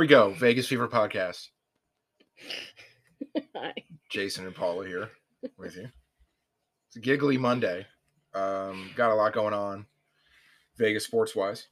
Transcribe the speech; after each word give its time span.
Here 0.00 0.04
we 0.06 0.08
go. 0.08 0.30
Vegas 0.32 0.66
Fever 0.66 0.88
podcast. 0.88 1.48
Hi. 3.54 3.74
Jason 4.08 4.46
and 4.46 4.54
Paula 4.54 4.86
here 4.86 5.10
with 5.58 5.76
you. 5.76 5.90
It's 6.88 6.96
a 6.96 7.00
giggly 7.00 7.36
Monday. 7.36 7.86
Um, 8.32 8.92
got 8.96 9.10
a 9.10 9.14
lot 9.14 9.34
going 9.34 9.52
on, 9.52 9.84
Vegas 10.78 11.04
sports 11.04 11.36
wise. 11.36 11.66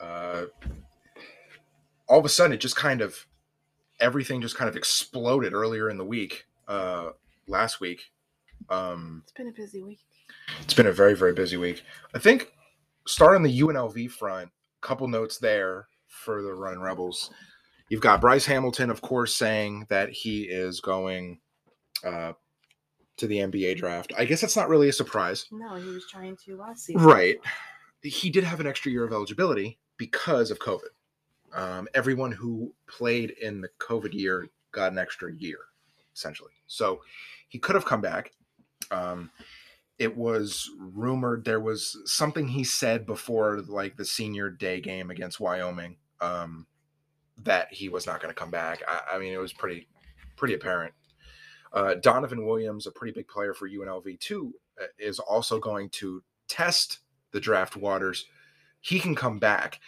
Uh, 0.00 0.44
all 2.08 2.20
of 2.20 2.24
a 2.24 2.28
sudden, 2.28 2.52
it 2.52 2.60
just 2.60 2.76
kind 2.76 3.00
of 3.00 3.26
everything 3.98 4.40
just 4.40 4.56
kind 4.56 4.68
of 4.68 4.76
exploded 4.76 5.52
earlier 5.52 5.90
in 5.90 5.98
the 5.98 6.04
week. 6.04 6.46
Uh, 6.68 7.08
last 7.48 7.80
week, 7.80 8.12
um, 8.68 9.22
It's 9.24 9.32
been 9.32 9.48
a 9.48 9.52
busy 9.52 9.82
week. 9.82 9.98
it's 10.60 10.74
been 10.74 10.86
a 10.86 10.92
very 10.92 11.16
very 11.16 11.32
busy 11.32 11.56
week. 11.56 11.82
I 12.14 12.20
think 12.20 12.52
start 13.08 13.34
on 13.34 13.42
the 13.42 13.60
UNLV 13.60 14.08
front. 14.12 14.50
Couple 14.82 15.08
notes 15.08 15.38
there 15.38 15.88
for 16.10 16.42
the 16.42 16.52
Running 16.52 16.80
Rebels. 16.80 17.30
You've 17.88 18.00
got 18.02 18.20
Bryce 18.20 18.44
Hamilton, 18.46 18.90
of 18.90 19.00
course, 19.00 19.34
saying 19.34 19.86
that 19.88 20.10
he 20.10 20.42
is 20.42 20.80
going 20.80 21.40
uh, 22.04 22.32
to 23.16 23.26
the 23.26 23.38
NBA 23.38 23.76
draft. 23.78 24.12
I 24.16 24.24
guess 24.24 24.40
that's 24.40 24.56
not 24.56 24.68
really 24.68 24.88
a 24.88 24.92
surprise, 24.92 25.46
No, 25.50 25.74
he 25.76 25.88
was 25.88 26.06
trying 26.10 26.36
to 26.44 26.56
last 26.56 26.84
season. 26.84 27.02
right? 27.02 27.36
He 28.02 28.30
did 28.30 28.44
have 28.44 28.60
an 28.60 28.66
extra 28.66 28.92
year 28.92 29.04
of 29.04 29.12
eligibility 29.12 29.78
because 29.96 30.50
of 30.50 30.58
COVID. 30.58 30.90
Um, 31.52 31.88
everyone 31.94 32.30
who 32.32 32.72
played 32.88 33.30
in 33.42 33.60
the 33.60 33.68
COVID 33.80 34.14
year 34.14 34.48
got 34.72 34.92
an 34.92 34.98
extra 34.98 35.32
year, 35.34 35.58
essentially. 36.14 36.52
So 36.66 37.00
he 37.48 37.58
could 37.58 37.74
have 37.74 37.84
come 37.84 38.00
back. 38.00 38.30
Um, 38.92 39.30
it 39.98 40.16
was 40.16 40.70
rumored 40.78 41.44
there 41.44 41.60
was 41.60 41.98
something 42.06 42.48
he 42.48 42.64
said 42.64 43.04
before 43.04 43.60
like 43.68 43.96
the 43.96 44.04
senior 44.04 44.48
day 44.48 44.80
game 44.80 45.10
against 45.10 45.40
Wyoming 45.40 45.96
um, 46.20 46.66
that 47.44 47.72
he 47.72 47.88
was 47.88 48.06
not 48.06 48.20
going 48.20 48.32
to 48.32 48.38
come 48.38 48.50
back. 48.50 48.82
I, 48.86 49.16
I 49.16 49.18
mean, 49.18 49.32
it 49.32 49.38
was 49.38 49.52
pretty 49.52 49.88
pretty 50.36 50.54
apparent. 50.54 50.94
Uh, 51.72 51.94
Donovan 51.94 52.46
Williams, 52.46 52.86
a 52.86 52.90
pretty 52.90 53.12
big 53.12 53.28
player 53.28 53.54
for 53.54 53.68
UNLV 53.68 54.18
too, 54.20 54.54
uh, 54.80 54.86
is 54.98 55.18
also 55.18 55.58
going 55.60 55.88
to 55.90 56.22
test 56.48 57.00
the 57.32 57.40
draft 57.40 57.76
waters. 57.76 58.26
He 58.80 58.98
can 58.98 59.14
come 59.14 59.38
back. 59.38 59.80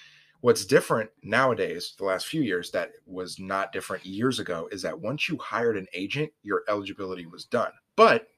What's 0.43 0.65
different 0.65 1.11
nowadays, 1.23 1.95
the 1.99 2.05
last 2.05 2.27
few 2.27 2.43
years, 2.43 2.71
that 2.73 2.91
was 3.07 3.39
not 3.39 3.73
different 3.73 4.05
years 4.05 4.39
ago, 4.41 4.69
is 4.73 4.83
that 4.83 5.01
once 5.01 5.29
you 5.29 5.39
hired 5.39 5.77
an 5.77 5.87
agent, 5.93 6.33
your 6.43 6.63
eligibility 6.69 7.27
was 7.27 7.45
done. 7.45 7.73
But 7.97 8.29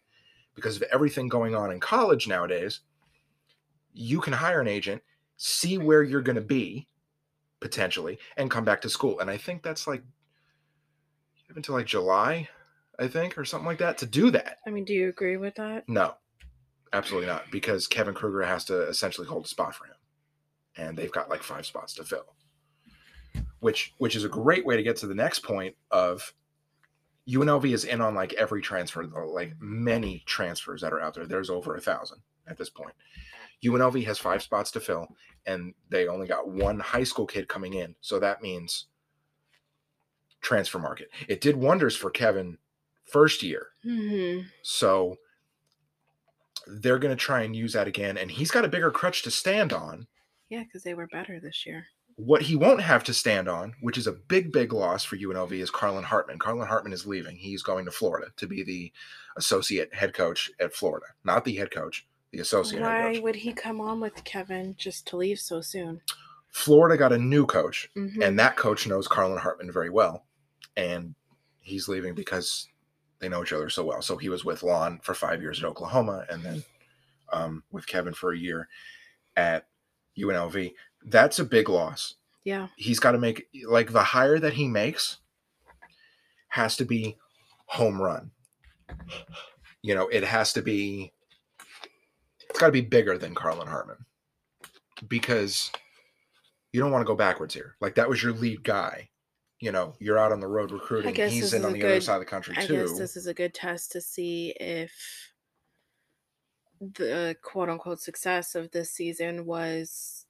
because 0.54 0.76
of 0.76 0.82
everything 0.84 1.28
going 1.28 1.54
on 1.54 1.70
in 1.70 1.80
college 1.80 2.28
nowadays, 2.28 2.80
you 3.92 4.20
can 4.20 4.32
hire 4.32 4.60
an 4.60 4.68
agent, 4.68 5.02
see 5.36 5.78
where 5.78 6.02
you're 6.02 6.22
going 6.22 6.36
to 6.36 6.42
be 6.42 6.86
potentially, 7.64 8.18
and 8.36 8.50
come 8.50 8.62
back 8.62 8.82
to 8.82 8.90
school. 8.90 9.18
And 9.20 9.30
I 9.30 9.38
think 9.38 9.62
that's 9.62 9.86
like 9.86 10.02
until 11.56 11.76
like 11.76 11.86
July, 11.86 12.46
I 12.98 13.08
think, 13.08 13.38
or 13.38 13.46
something 13.46 13.66
like 13.66 13.78
that 13.78 13.96
to 13.98 14.06
do 14.06 14.30
that. 14.32 14.58
I 14.66 14.70
mean, 14.70 14.84
do 14.84 14.92
you 14.92 15.08
agree 15.08 15.38
with 15.38 15.54
that? 15.54 15.88
No, 15.88 16.12
absolutely 16.92 17.26
not, 17.26 17.50
because 17.50 17.86
Kevin 17.86 18.12
Kruger 18.12 18.42
has 18.42 18.66
to 18.66 18.82
essentially 18.82 19.26
hold 19.26 19.46
a 19.46 19.48
spot 19.48 19.74
for 19.74 19.86
him, 19.86 19.96
and 20.76 20.98
they've 20.98 21.10
got 21.10 21.30
like 21.30 21.42
five 21.42 21.64
spots 21.64 21.94
to 21.94 22.04
fill. 22.04 22.34
Which, 23.60 23.94
which 23.96 24.14
is 24.14 24.24
a 24.24 24.28
great 24.28 24.66
way 24.66 24.76
to 24.76 24.82
get 24.82 24.96
to 24.98 25.06
the 25.06 25.14
next 25.14 25.38
point 25.38 25.74
of 25.90 26.34
UNLV 27.26 27.72
is 27.72 27.84
in 27.86 28.02
on 28.02 28.14
like 28.14 28.34
every 28.34 28.60
transfer, 28.60 29.04
like 29.04 29.54
many 29.58 30.22
transfers 30.26 30.82
that 30.82 30.92
are 30.92 31.00
out 31.00 31.14
there. 31.14 31.24
There's 31.24 31.48
over 31.48 31.74
a 31.74 31.80
thousand 31.80 32.18
at 32.46 32.58
this 32.58 32.68
point. 32.68 32.92
UNLV 33.64 34.04
has 34.06 34.18
five 34.18 34.42
spots 34.42 34.70
to 34.72 34.80
fill, 34.80 35.08
and 35.46 35.74
they 35.90 36.06
only 36.06 36.26
got 36.26 36.48
one 36.48 36.80
high 36.80 37.04
school 37.04 37.26
kid 37.26 37.48
coming 37.48 37.74
in. 37.74 37.94
So 38.00 38.18
that 38.20 38.42
means 38.42 38.86
transfer 40.40 40.78
market. 40.78 41.10
It 41.28 41.40
did 41.40 41.56
wonders 41.56 41.96
for 41.96 42.10
Kevin 42.10 42.58
first 43.10 43.42
year. 43.42 43.68
hmm 43.82 44.40
So 44.62 45.16
they're 46.66 46.98
going 46.98 47.16
to 47.16 47.22
try 47.22 47.42
and 47.42 47.54
use 47.54 47.72
that 47.74 47.88
again. 47.88 48.16
And 48.16 48.30
he's 48.30 48.50
got 48.50 48.64
a 48.64 48.68
bigger 48.68 48.90
crutch 48.90 49.22
to 49.22 49.30
stand 49.30 49.72
on. 49.72 50.06
Yeah, 50.48 50.64
because 50.64 50.82
they 50.82 50.94
were 50.94 51.06
better 51.08 51.40
this 51.40 51.66
year. 51.66 51.86
What 52.16 52.42
he 52.42 52.54
won't 52.54 52.80
have 52.80 53.02
to 53.04 53.14
stand 53.14 53.48
on, 53.48 53.74
which 53.80 53.98
is 53.98 54.06
a 54.06 54.12
big, 54.12 54.52
big 54.52 54.72
loss 54.72 55.02
for 55.02 55.16
UNLV, 55.16 55.50
is 55.52 55.70
Carlin 55.70 56.04
Hartman. 56.04 56.38
Carlin 56.38 56.68
Hartman 56.68 56.92
is 56.92 57.06
leaving. 57.06 57.36
He's 57.36 57.62
going 57.62 57.84
to 57.86 57.90
Florida 57.90 58.28
to 58.36 58.46
be 58.46 58.62
the 58.62 58.92
associate 59.36 59.92
head 59.92 60.14
coach 60.14 60.50
at 60.60 60.72
Florida, 60.72 61.06
not 61.24 61.44
the 61.44 61.56
head 61.56 61.72
coach, 61.72 62.06
the 62.34 62.42
associate 62.42 62.82
Why 62.82 63.18
would 63.22 63.36
he 63.36 63.52
come 63.52 63.80
on 63.80 64.00
with 64.00 64.24
Kevin 64.24 64.74
just 64.76 65.06
to 65.08 65.16
leave 65.16 65.38
so 65.40 65.60
soon? 65.60 66.00
Florida 66.50 66.96
got 66.96 67.12
a 67.12 67.18
new 67.18 67.46
coach, 67.46 67.88
hmm 67.94 68.22
and 68.22 68.38
that 68.38 68.56
coach 68.56 68.86
knows 68.86 69.08
Carlin 69.08 69.38
Hartman 69.38 69.72
very 69.72 69.90
well. 69.90 70.24
And 70.76 71.14
he's 71.60 71.88
leaving 71.88 72.14
because 72.14 72.68
they 73.20 73.28
know 73.28 73.42
each 73.42 73.52
other 73.52 73.70
so 73.70 73.84
well. 73.84 74.02
So 74.02 74.16
he 74.16 74.28
was 74.28 74.44
with 74.44 74.62
Lon 74.62 75.00
for 75.02 75.14
five 75.14 75.40
years 75.40 75.58
at 75.58 75.64
Oklahoma 75.64 76.26
and 76.28 76.42
then 76.42 76.64
um, 77.32 77.62
with 77.72 77.86
Kevin 77.86 78.12
for 78.12 78.32
a 78.32 78.38
year 78.38 78.68
at 79.36 79.66
UNLV. 80.18 80.72
That's 81.06 81.38
a 81.38 81.44
big 81.44 81.68
loss. 81.68 82.16
yeah. 82.44 82.68
He's 82.76 83.00
got 83.00 83.12
to 83.12 83.18
make, 83.18 83.46
like, 83.66 83.92
the 83.92 84.02
hire 84.02 84.38
that 84.38 84.52
he 84.54 84.68
makes 84.68 85.18
has 86.48 86.76
to 86.76 86.84
be 86.84 87.16
home 87.66 88.00
run. 88.02 88.30
You 89.82 89.94
know, 89.94 90.08
it 90.08 90.24
has 90.24 90.52
to 90.52 90.62
be, 90.62 91.12
it's 92.54 92.60
got 92.60 92.66
to 92.66 92.72
be 92.72 92.82
bigger 92.82 93.18
than 93.18 93.34
Carlin 93.34 93.66
Hartman 93.66 93.96
because 95.08 95.72
you 96.72 96.80
don't 96.80 96.92
want 96.92 97.02
to 97.02 97.06
go 97.06 97.16
backwards 97.16 97.52
here. 97.52 97.74
Like, 97.80 97.96
that 97.96 98.08
was 98.08 98.22
your 98.22 98.32
lead 98.32 98.62
guy. 98.62 99.10
You 99.58 99.72
know, 99.72 99.96
you're 99.98 100.20
out 100.20 100.30
on 100.30 100.38
the 100.38 100.46
road 100.46 100.70
recruiting. 100.70 101.16
He's 101.16 101.52
in 101.52 101.64
on 101.64 101.72
the 101.72 101.82
other 101.82 102.00
side 102.00 102.14
of 102.14 102.20
the 102.20 102.26
country 102.26 102.54
I 102.56 102.64
too. 102.64 102.76
guess 102.86 102.96
this 102.96 103.16
is 103.16 103.26
a 103.26 103.34
good 103.34 103.54
test 103.54 103.90
to 103.92 104.00
see 104.00 104.50
if 104.60 104.92
the 106.80 107.34
quote 107.42 107.68
unquote 107.68 108.00
success 108.00 108.54
of 108.54 108.70
this 108.70 108.92
season 108.92 109.46
was 109.46 110.26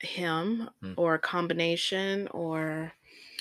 him 0.00 0.68
Hmm. 0.82 0.92
or 0.98 1.14
a 1.14 1.18
combination 1.18 2.28
or 2.28 2.92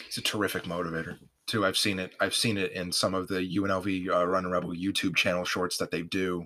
It's 0.06 0.18
a 0.18 0.22
terrific 0.22 0.64
motivator 0.64 1.20
too. 1.48 1.66
I've 1.66 1.78
seen 1.78 2.00
it. 2.00 2.14
I've 2.20 2.36
seen 2.36 2.58
it 2.58 2.74
in 2.74 2.92
some 2.92 3.14
of 3.14 3.28
the 3.28 3.40
UNLV 3.58 4.10
uh, 4.10 4.28
Run 4.28 4.46
and 4.46 4.54
Rebel 4.54 4.70
YouTube 4.72 5.16
channel 5.16 5.46
shorts 5.46 5.78
that 5.78 5.92
they 5.92 6.02
do. 6.04 6.46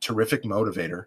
Terrific 0.00 0.44
motivator. 0.44 1.06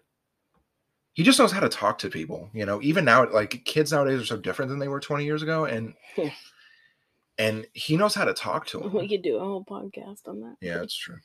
He 1.14 1.22
just 1.22 1.38
knows 1.38 1.52
how 1.52 1.60
to 1.60 1.68
talk 1.68 1.98
to 1.98 2.10
people. 2.10 2.50
You 2.52 2.66
know, 2.66 2.80
even 2.82 3.04
now, 3.04 3.28
like 3.30 3.64
kids 3.64 3.92
nowadays 3.92 4.20
are 4.20 4.26
so 4.26 4.36
different 4.36 4.68
than 4.68 4.78
they 4.78 4.88
were 4.88 5.00
20 5.00 5.24
years 5.24 5.42
ago, 5.42 5.64
and 5.64 5.94
and 7.38 7.66
he 7.72 7.96
knows 7.96 8.14
how 8.14 8.24
to 8.24 8.34
talk 8.34 8.66
to 8.66 8.78
them. 8.80 8.92
we 8.92 9.08
could 9.08 9.22
do 9.22 9.36
a 9.36 9.40
whole 9.40 9.64
podcast 9.64 10.28
on 10.28 10.40
that. 10.42 10.56
Yeah, 10.60 10.78
that's 10.78 10.96
true. 10.96 11.18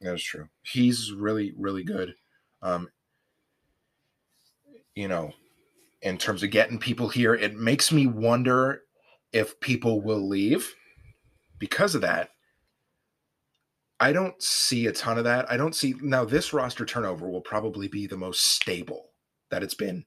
That 0.00 0.14
is 0.14 0.22
true. 0.22 0.48
He's 0.62 1.12
really, 1.12 1.54
really 1.56 1.84
good. 1.84 2.14
Um, 2.62 2.88
you 4.94 5.08
know, 5.08 5.32
in 6.02 6.18
terms 6.18 6.42
of 6.42 6.50
getting 6.50 6.78
people 6.78 7.08
here, 7.08 7.34
it 7.34 7.56
makes 7.56 7.92
me 7.92 8.06
wonder 8.06 8.82
if 9.32 9.58
people 9.60 10.00
will 10.00 10.26
leave 10.26 10.74
because 11.58 11.94
of 11.94 12.00
that. 12.02 12.30
I 14.00 14.12
don't 14.12 14.40
see 14.40 14.86
a 14.86 14.92
ton 14.92 15.18
of 15.18 15.24
that. 15.24 15.50
I 15.50 15.56
don't 15.56 15.74
see 15.74 15.94
now 16.00 16.24
this 16.24 16.52
roster 16.52 16.86
turnover 16.86 17.28
will 17.28 17.40
probably 17.40 17.88
be 17.88 18.06
the 18.06 18.16
most 18.16 18.42
stable 18.42 19.10
that 19.50 19.62
it's 19.62 19.74
been 19.74 20.04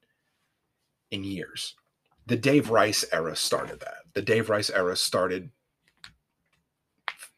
in 1.11 1.23
years. 1.25 1.75
The 2.25 2.37
Dave 2.37 2.69
Rice 2.69 3.03
era 3.11 3.35
started 3.35 3.81
that. 3.81 3.97
The 4.13 4.21
Dave 4.21 4.49
Rice 4.49 4.69
era 4.69 4.95
started 4.95 5.51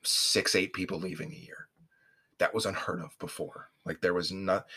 six, 0.03 0.53
eight 0.53 0.73
people 0.73 0.99
leaving 0.99 1.31
a 1.31 1.35
year. 1.35 1.67
That 2.37 2.53
was 2.53 2.65
unheard 2.65 3.01
of 3.01 3.17
before. 3.19 3.69
Like 3.85 4.01
there 4.01 4.13
was 4.13 4.31
not 4.31 4.67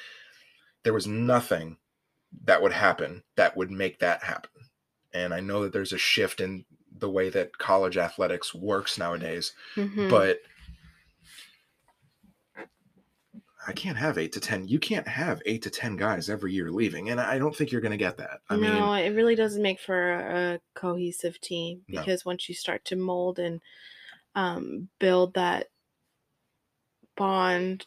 there 0.83 0.95
was 0.95 1.07
nothing 1.07 1.77
that 2.45 2.63
would 2.63 2.73
happen 2.73 3.23
that 3.37 3.57
would 3.57 3.71
make 3.71 3.99
that 3.99 4.23
happen. 4.23 4.51
And 5.13 5.35
I 5.35 5.41
know 5.41 5.63
that 5.63 5.73
there's 5.73 5.93
a 5.93 5.99
shift 5.99 6.41
in 6.41 6.65
the 6.99 7.11
way 7.11 7.29
that 7.31 7.57
college 7.59 7.97
athletics 7.97 8.55
works 8.55 8.99
nowadays, 8.99 9.53
Mhm. 9.77 10.09
but 10.11 10.39
I 13.69 13.73
can't 13.73 13.97
have 13.99 14.17
eight 14.17 14.33
to 14.33 14.41
ten. 14.41 14.69
You 14.69 14.79
can't 14.79 15.09
have 15.09 15.43
eight 15.45 15.63
to 15.63 15.71
ten 15.71 15.97
guys 15.97 16.31
every 16.31 16.53
year 16.53 16.71
leaving, 16.71 17.11
and 17.11 17.21
I 17.21 17.37
don't 17.39 17.55
think 17.55 17.73
you're 17.73 17.81
going 17.81 17.91
to 17.91 17.97
get 17.97 18.17
that. 18.19 18.41
I 18.49 18.55
no, 18.57 18.61
mean, 18.93 19.05
it 19.05 19.17
really 19.17 19.35
doesn't 19.35 19.63
make 19.63 19.81
for 19.81 20.13
a 20.13 20.61
cohesive 20.75 21.41
team 21.41 21.83
No. 21.89 22.01
because 22.01 22.25
once 22.25 22.49
you 22.49 22.55
start 22.55 22.85
to 22.87 22.97
mold 22.97 23.41
and 23.41 23.61
um, 24.37 24.89
build 25.01 25.35
that 25.35 25.67
bond, 27.17 27.87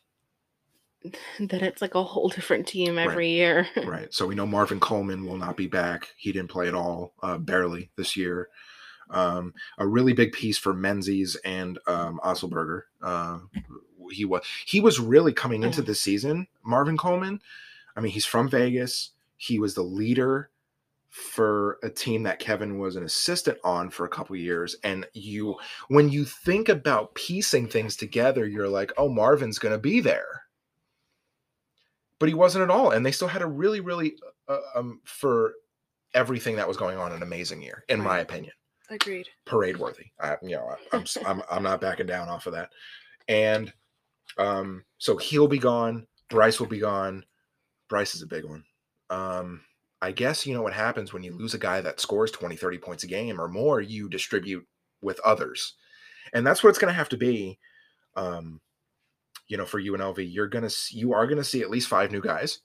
then 1.39 1.63
it's 1.63 1.81
like 1.81 1.95
a 1.95 2.03
whole 2.03 2.27
different 2.27 2.67
team 2.67 2.97
Right. 2.97 3.07
every 3.07 3.29
year. 3.29 3.65
right. 3.85 4.13
So 4.13 4.27
we 4.27 4.35
know 4.35 4.45
Marvin 4.45 4.81
Coleman 4.81 5.25
will 5.25 5.37
not 5.37 5.55
be 5.55 5.67
back. 5.67 6.09
He 6.17 6.33
didn't 6.33 6.49
play 6.49 6.67
at 6.67 6.75
all, 6.75 7.13
uh, 7.23 7.37
barely 7.37 7.89
this 7.95 8.17
year. 8.17 8.49
Um, 9.09 9.53
a 9.77 9.87
really 9.87 10.13
big 10.13 10.33
piece 10.33 10.57
for 10.57 10.73
Menzies 10.73 11.35
and 11.43 11.79
um, 11.87 12.19
Osselberger. 12.23 12.83
Uh, 13.01 13.39
he 14.11 14.25
was 14.25 14.41
he 14.65 14.79
was 14.79 14.99
really 14.99 15.33
coming 15.33 15.63
into 15.63 15.81
the 15.81 15.95
season. 15.95 16.47
Marvin 16.63 16.97
Coleman. 16.97 17.41
I 17.95 18.01
mean, 18.01 18.11
he's 18.11 18.25
from 18.25 18.49
Vegas. 18.49 19.11
He 19.37 19.59
was 19.59 19.73
the 19.73 19.83
leader 19.83 20.49
for 21.09 21.79
a 21.81 21.89
team 21.89 22.23
that 22.23 22.39
Kevin 22.39 22.77
was 22.77 22.95
an 22.95 23.03
assistant 23.03 23.57
on 23.63 23.89
for 23.89 24.05
a 24.05 24.09
couple 24.09 24.35
years 24.35 24.75
and 24.83 25.07
you 25.13 25.55
when 25.87 26.07
you 26.09 26.23
think 26.23 26.69
about 26.69 27.15
piecing 27.15 27.67
things 27.67 27.95
together 27.95 28.47
you're 28.47 28.69
like 28.69 28.91
oh 28.95 29.09
Marvin's 29.09 29.57
going 29.57 29.73
to 29.73 29.79
be 29.79 29.99
there 29.99 30.43
but 32.19 32.29
he 32.29 32.35
wasn't 32.35 32.63
at 32.63 32.69
all 32.69 32.91
and 32.91 33.03
they 33.03 33.11
still 33.11 33.27
had 33.27 33.41
a 33.41 33.47
really 33.47 33.79
really 33.79 34.17
uh, 34.47 34.59
um 34.75 35.01
for 35.03 35.53
everything 36.13 36.57
that 36.57 36.67
was 36.67 36.77
going 36.77 36.99
on 36.99 37.11
an 37.11 37.23
amazing 37.23 37.61
year 37.61 37.83
in 37.89 37.99
my 37.99 38.19
opinion 38.19 38.53
Agreed. 38.89 39.27
parade 39.45 39.77
worthy 39.77 40.05
I, 40.19 40.35
you 40.41 40.51
know 40.51 40.69
I, 40.69 40.95
I'm, 40.95 41.01
s- 41.03 41.17
I'm 41.25 41.41
I'm 41.49 41.63
not 41.63 41.81
backing 41.81 42.07
down 42.07 42.29
off 42.29 42.47
of 42.47 42.53
that 42.53 42.69
and 43.27 43.71
um 44.37 44.83
so 44.97 45.17
he'll 45.17 45.47
be 45.47 45.59
gone 45.59 46.07
Bryce 46.29 46.59
will 46.59 46.67
be 46.67 46.79
gone 46.79 47.23
Bryce 47.87 48.15
is 48.15 48.21
a 48.21 48.27
big 48.27 48.45
one 48.45 48.63
um 49.09 49.61
I 50.01 50.11
guess 50.11 50.45
you 50.45 50.53
know 50.53 50.61
what 50.61 50.73
happens 50.73 51.11
when 51.11 51.23
you 51.23 51.33
lose 51.33 51.53
a 51.53 51.57
guy 51.59 51.81
that 51.81 51.99
scores 51.99 52.31
20, 52.31 52.55
30 52.55 52.77
points 52.77 53.03
a 53.03 53.07
game 53.07 53.39
or 53.39 53.49
more, 53.49 53.81
you 53.81 54.07
distribute 54.07 54.65
with 55.01 55.19
others. 55.25 55.73
And 56.31 56.47
that's 56.47 56.63
what 56.63 56.69
it's 56.69 56.79
going 56.79 56.91
to 56.91 56.97
have 56.97 57.09
to 57.09 57.17
be. 57.17 57.59
Um, 58.15 58.61
you 59.49 59.57
know, 59.57 59.65
for 59.65 59.81
UNLV, 59.81 60.33
you're 60.33 60.47
going 60.47 60.65
to, 60.67 60.75
you 60.91 61.11
are 61.13 61.25
going 61.27 61.37
to 61.37 61.43
see 61.43 61.61
at 61.61 61.69
least 61.69 61.89
five 61.89 62.11
new 62.11 62.21
guys, 62.21 62.59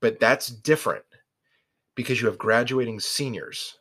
but 0.00 0.18
that's 0.20 0.46
different 0.46 1.04
because 1.96 2.20
you 2.20 2.28
have 2.28 2.38
graduating 2.38 2.98
seniors 2.98 3.78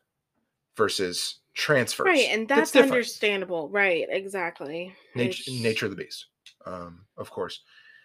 versus 0.75 1.38
transfers. 1.53 2.05
Right, 2.05 2.27
and 2.29 2.47
that's 2.47 2.71
different. 2.71 2.93
understandable. 2.93 3.69
Right, 3.69 4.05
exactly. 4.09 4.93
Nature, 5.15 5.51
nature 5.51 5.85
of 5.85 5.91
the 5.91 5.97
beast, 5.97 6.27
um, 6.65 7.05
of 7.17 7.29
course. 7.31 7.61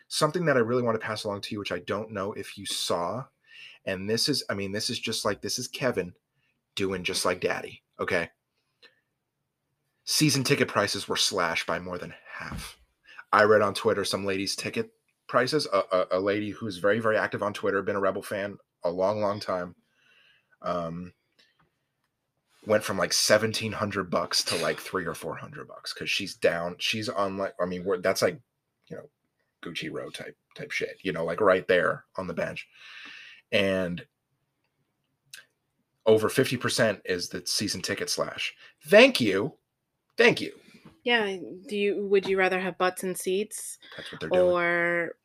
Something 0.08 0.44
that 0.46 0.56
I 0.56 0.60
really 0.60 0.82
want 0.82 1.00
to 1.00 1.04
pass 1.06 1.24
along 1.24 1.42
to 1.42 1.54
you, 1.54 1.58
which 1.58 1.72
I 1.72 1.78
don't 1.80 2.12
know 2.12 2.32
if 2.32 2.58
you 2.58 2.66
saw, 2.66 3.24
and 3.84 4.08
this 4.08 4.28
is, 4.28 4.44
I 4.50 4.54
mean, 4.54 4.72
this 4.72 4.90
is 4.90 4.98
just 4.98 5.24
like 5.24 5.40
this 5.40 5.58
is 5.58 5.68
Kevin 5.68 6.12
doing 6.74 7.04
just 7.04 7.24
like 7.24 7.40
Daddy. 7.40 7.82
Okay. 7.98 8.30
Season 10.04 10.44
ticket 10.44 10.68
prices 10.68 11.08
were 11.08 11.16
slashed 11.16 11.66
by 11.66 11.78
more 11.78 11.98
than 11.98 12.14
half. 12.38 12.78
I 13.32 13.44
read 13.44 13.62
on 13.62 13.74
Twitter 13.74 14.04
some 14.04 14.26
lady's 14.26 14.54
ticket 14.54 14.90
prices. 15.26 15.66
A, 15.72 15.82
a, 15.90 16.06
a 16.12 16.20
lady 16.20 16.50
who's 16.50 16.78
very, 16.78 17.00
very 17.00 17.16
active 17.16 17.42
on 17.42 17.54
Twitter, 17.54 17.82
been 17.82 17.96
a 17.96 18.00
Rebel 18.00 18.22
fan 18.22 18.58
a 18.84 18.90
long, 18.90 19.20
long 19.20 19.40
time. 19.40 19.74
Um, 20.62 21.12
went 22.66 22.84
from 22.84 22.98
like 22.98 23.12
seventeen 23.12 23.72
hundred 23.72 24.10
bucks 24.10 24.42
to 24.44 24.56
like 24.56 24.78
three 24.78 25.04
or 25.06 25.14
four 25.14 25.36
hundred 25.36 25.68
bucks 25.68 25.92
because 25.92 26.10
she's 26.10 26.34
down. 26.34 26.76
She's 26.78 27.08
on 27.08 27.36
like 27.36 27.54
I 27.60 27.66
mean, 27.66 27.84
we're, 27.84 27.98
that's 27.98 28.22
like 28.22 28.40
you 28.86 28.96
know 28.96 29.08
Gucci 29.64 29.92
row 29.92 30.10
type 30.10 30.36
type 30.56 30.70
shit. 30.70 30.98
You 31.02 31.12
know, 31.12 31.24
like 31.24 31.40
right 31.40 31.66
there 31.68 32.04
on 32.16 32.26
the 32.26 32.34
bench, 32.34 32.66
and 33.52 34.04
over 36.06 36.28
fifty 36.28 36.56
percent 36.56 37.00
is 37.04 37.28
the 37.28 37.42
season 37.46 37.82
ticket 37.82 38.10
slash. 38.10 38.54
Thank 38.86 39.20
you, 39.20 39.54
thank 40.16 40.40
you. 40.40 40.52
Yeah. 41.04 41.36
Do 41.68 41.76
you 41.76 42.06
would 42.06 42.26
you 42.26 42.38
rather 42.38 42.58
have 42.58 42.78
butts 42.78 43.02
and 43.02 43.16
seats 43.16 43.78
That's 43.96 44.10
what 44.10 44.20
they're 44.22 44.30
doing. 44.30 44.42
or 44.42 45.16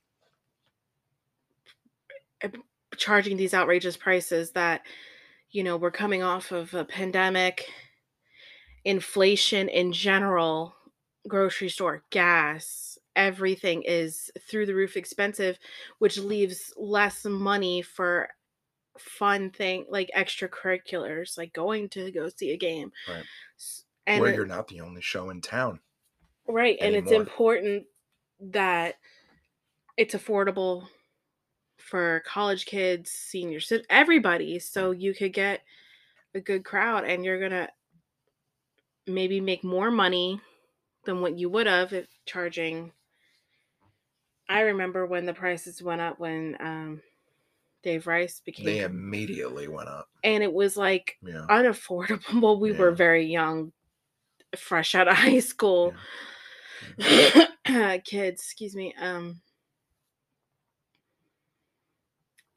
uh, 2.44 2.50
charging 2.98 3.38
these 3.38 3.54
outrageous 3.54 3.96
prices 3.96 4.52
that 4.52 4.82
you 5.52 5.64
know 5.64 5.78
we're 5.78 5.92
coming 5.92 6.24
off 6.24 6.52
of 6.52 6.74
a 6.74 6.86
pandemic, 6.86 7.68
inflation 8.86 9.70
in 9.70 9.92
general, 9.92 10.76
grocery 11.28 11.70
store, 11.70 12.04
gas, 12.10 12.98
everything 13.16 13.84
is 13.84 14.32
through 14.40 14.66
the 14.66 14.76
roof 14.76 14.96
expensive, 14.98 15.60
which 16.00 16.18
leaves 16.18 16.74
less 16.78 17.26
money 17.26 17.82
for 17.82 18.30
fun 18.98 19.50
thing 19.50 19.86
like 19.90 20.12
extracurriculars 20.16 21.38
like 21.38 21.54
going 21.54 21.88
to 21.88 22.12
go 22.12 22.28
see 22.28 22.52
a 22.52 22.58
game 22.58 22.92
Right. 23.08 23.24
And 24.06 24.22
Where 24.22 24.32
it- 24.32 24.36
you're 24.36 24.46
not 24.46 24.68
the 24.68 24.82
only 24.82 25.02
show 25.02 25.30
in 25.30 25.40
town. 25.40 25.80
Right. 26.48 26.78
And 26.82 26.96
it's 26.96 27.12
important 27.12 27.86
that 28.42 28.96
it's 29.98 30.16
affordable 30.16 30.88
for 31.90 32.22
college 32.26 32.66
kids, 32.66 33.10
seniors, 33.12 33.72
everybody, 33.90 34.60
so 34.60 34.92
you 34.92 35.14
could 35.14 35.34
get 35.34 35.62
a 36.36 36.40
good 36.40 36.64
crowd 36.64 37.04
and 37.06 37.26
you're 37.26 37.40
going 37.40 37.52
to 37.52 37.68
maybe 39.08 39.42
make 39.42 39.64
more 39.64 39.90
money 39.90 40.40
than 41.06 41.22
what 41.22 41.38
you 41.38 41.50
would 41.50 41.66
have 41.68 41.94
if 41.94 42.06
charging 42.26 42.92
I 44.48 44.62
remember 44.62 45.06
when 45.06 45.26
the 45.26 45.34
prices 45.34 45.82
went 45.82 46.02
up 46.02 46.20
when 46.20 46.58
um 46.60 47.02
Dave 47.84 48.08
Rice 48.08 48.42
became 48.46 48.66
They 48.66 48.80
immediately 48.82 49.68
went 49.68 49.90
up. 49.90 50.08
and 50.24 50.44
it 50.44 50.52
was 50.54 50.76
like 50.78 51.18
Yeah. 51.24 51.46
unaffordable. 51.50 52.42
Well, 52.42 52.60
we 52.66 52.72
were 52.72 52.92
very 52.92 53.26
young, 53.26 53.72
fresh 54.58 54.94
out 54.96 55.08
of 55.08 55.16
high 55.18 55.40
school 55.40 55.96
kids. 58.06 58.42
Excuse 58.42 58.76
me. 58.76 58.94
Um, 59.00 59.42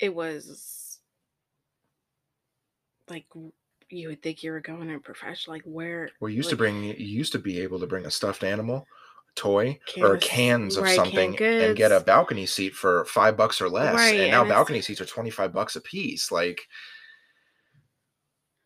it 0.03 0.13
was 0.13 0.99
like 3.09 3.25
you 3.89 4.09
would 4.09 4.21
think 4.21 4.43
you 4.43 4.51
were 4.51 4.61
going 4.61 4.89
to 4.89 4.99
professional. 4.99 5.57
Like 5.57 5.63
where? 5.65 6.11
Well, 6.21 6.29
you 6.29 6.37
used 6.37 6.51
to 6.51 6.57
like, 6.57 6.59
bring 6.59 6.83
you 6.83 6.95
used 6.95 7.33
to 7.33 7.39
be 7.39 7.61
able 7.61 7.79
to 7.81 7.87
bring 7.87 8.05
a 8.05 8.11
stuffed 8.11 8.43
animal, 8.43 8.87
toy, 9.37 9.79
or 9.99 10.17
Cans- 10.19 10.25
cans 10.25 10.77
of 10.77 10.83
right, 10.83 10.97
canned 10.97 11.07
something 11.07 11.43
and 11.43 11.77
get 11.77 11.93
a 11.93 12.01
balcony 12.01 12.47
seat 12.47 12.75
for 12.75 13.05
five 13.05 13.37
bucks 13.37 13.61
or 13.61 13.69
less. 13.69 13.95
Right, 13.95 14.21
and 14.21 14.31
now 14.33 14.41
and 14.43 14.51
balcony 14.51 14.83
seats 14.83 15.01
are 15.01 15.07
twenty 15.07 15.31
five 15.31 15.53
bucks 15.53 15.77
a 15.77 15.81
piece. 15.81 16.33
Like 16.33 16.61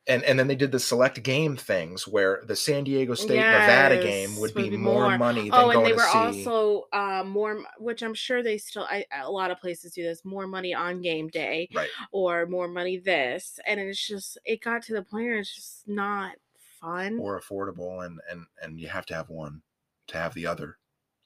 and 0.09 0.23
and 0.25 0.39
then 0.39 0.47
they 0.47 0.55
did 0.57 0.73
the 0.73 0.79
select 0.81 1.23
game 1.23 1.57
things 1.57 2.07
where 2.07 2.43
the 2.47 2.55
San 2.57 2.85
Diego 2.85 3.15
State 3.15 3.37
Nevada 3.41 4.03
game 4.03 4.33
would 4.41 4.55
would 4.55 4.65
be, 4.65 4.71
be 4.71 4.77
more, 4.77 5.09
more. 5.09 5.19
money 5.19 5.51
than 5.51 5.53
Oh, 5.55 5.71
and 5.71 5.85
they 5.85 5.93
were 5.93 5.99
see. 6.01 6.19
also 6.19 6.85
uh, 6.93 7.25
more, 7.27 7.59
which 7.79 8.03
I'm 8.03 8.15
sure 8.15 8.43
they 8.43 8.59
still. 8.59 8.85
I, 8.89 9.05
a 9.13 9.31
lot 9.31 9.51
of 9.51 9.61
places 9.61 9.93
do 9.93 10.03
this. 10.03 10.25
More 10.25 10.47
money 10.47 10.75
on 10.75 11.01
game 11.03 11.29
day, 11.29 11.69
Right. 11.75 11.89
or 12.13 12.47
more 12.47 12.69
money 12.69 12.99
this, 12.99 13.59
and 13.67 13.81
it's 13.81 14.07
just 14.07 14.39
it 14.45 14.61
got 14.63 14.83
to 14.85 14.93
the 14.95 15.03
point 15.03 15.25
where 15.27 15.39
it's 15.39 15.55
just 15.55 15.89
not 15.89 16.37
fun. 16.81 17.19
or 17.19 17.41
affordable 17.41 18.05
and 18.05 18.21
and 18.31 18.47
and 18.63 18.79
you 18.81 18.89
have 18.89 19.07
to 19.07 19.15
have 19.15 19.29
one 19.31 19.63
to 20.09 20.19
have 20.19 20.35
the 20.35 20.47
other 20.47 20.77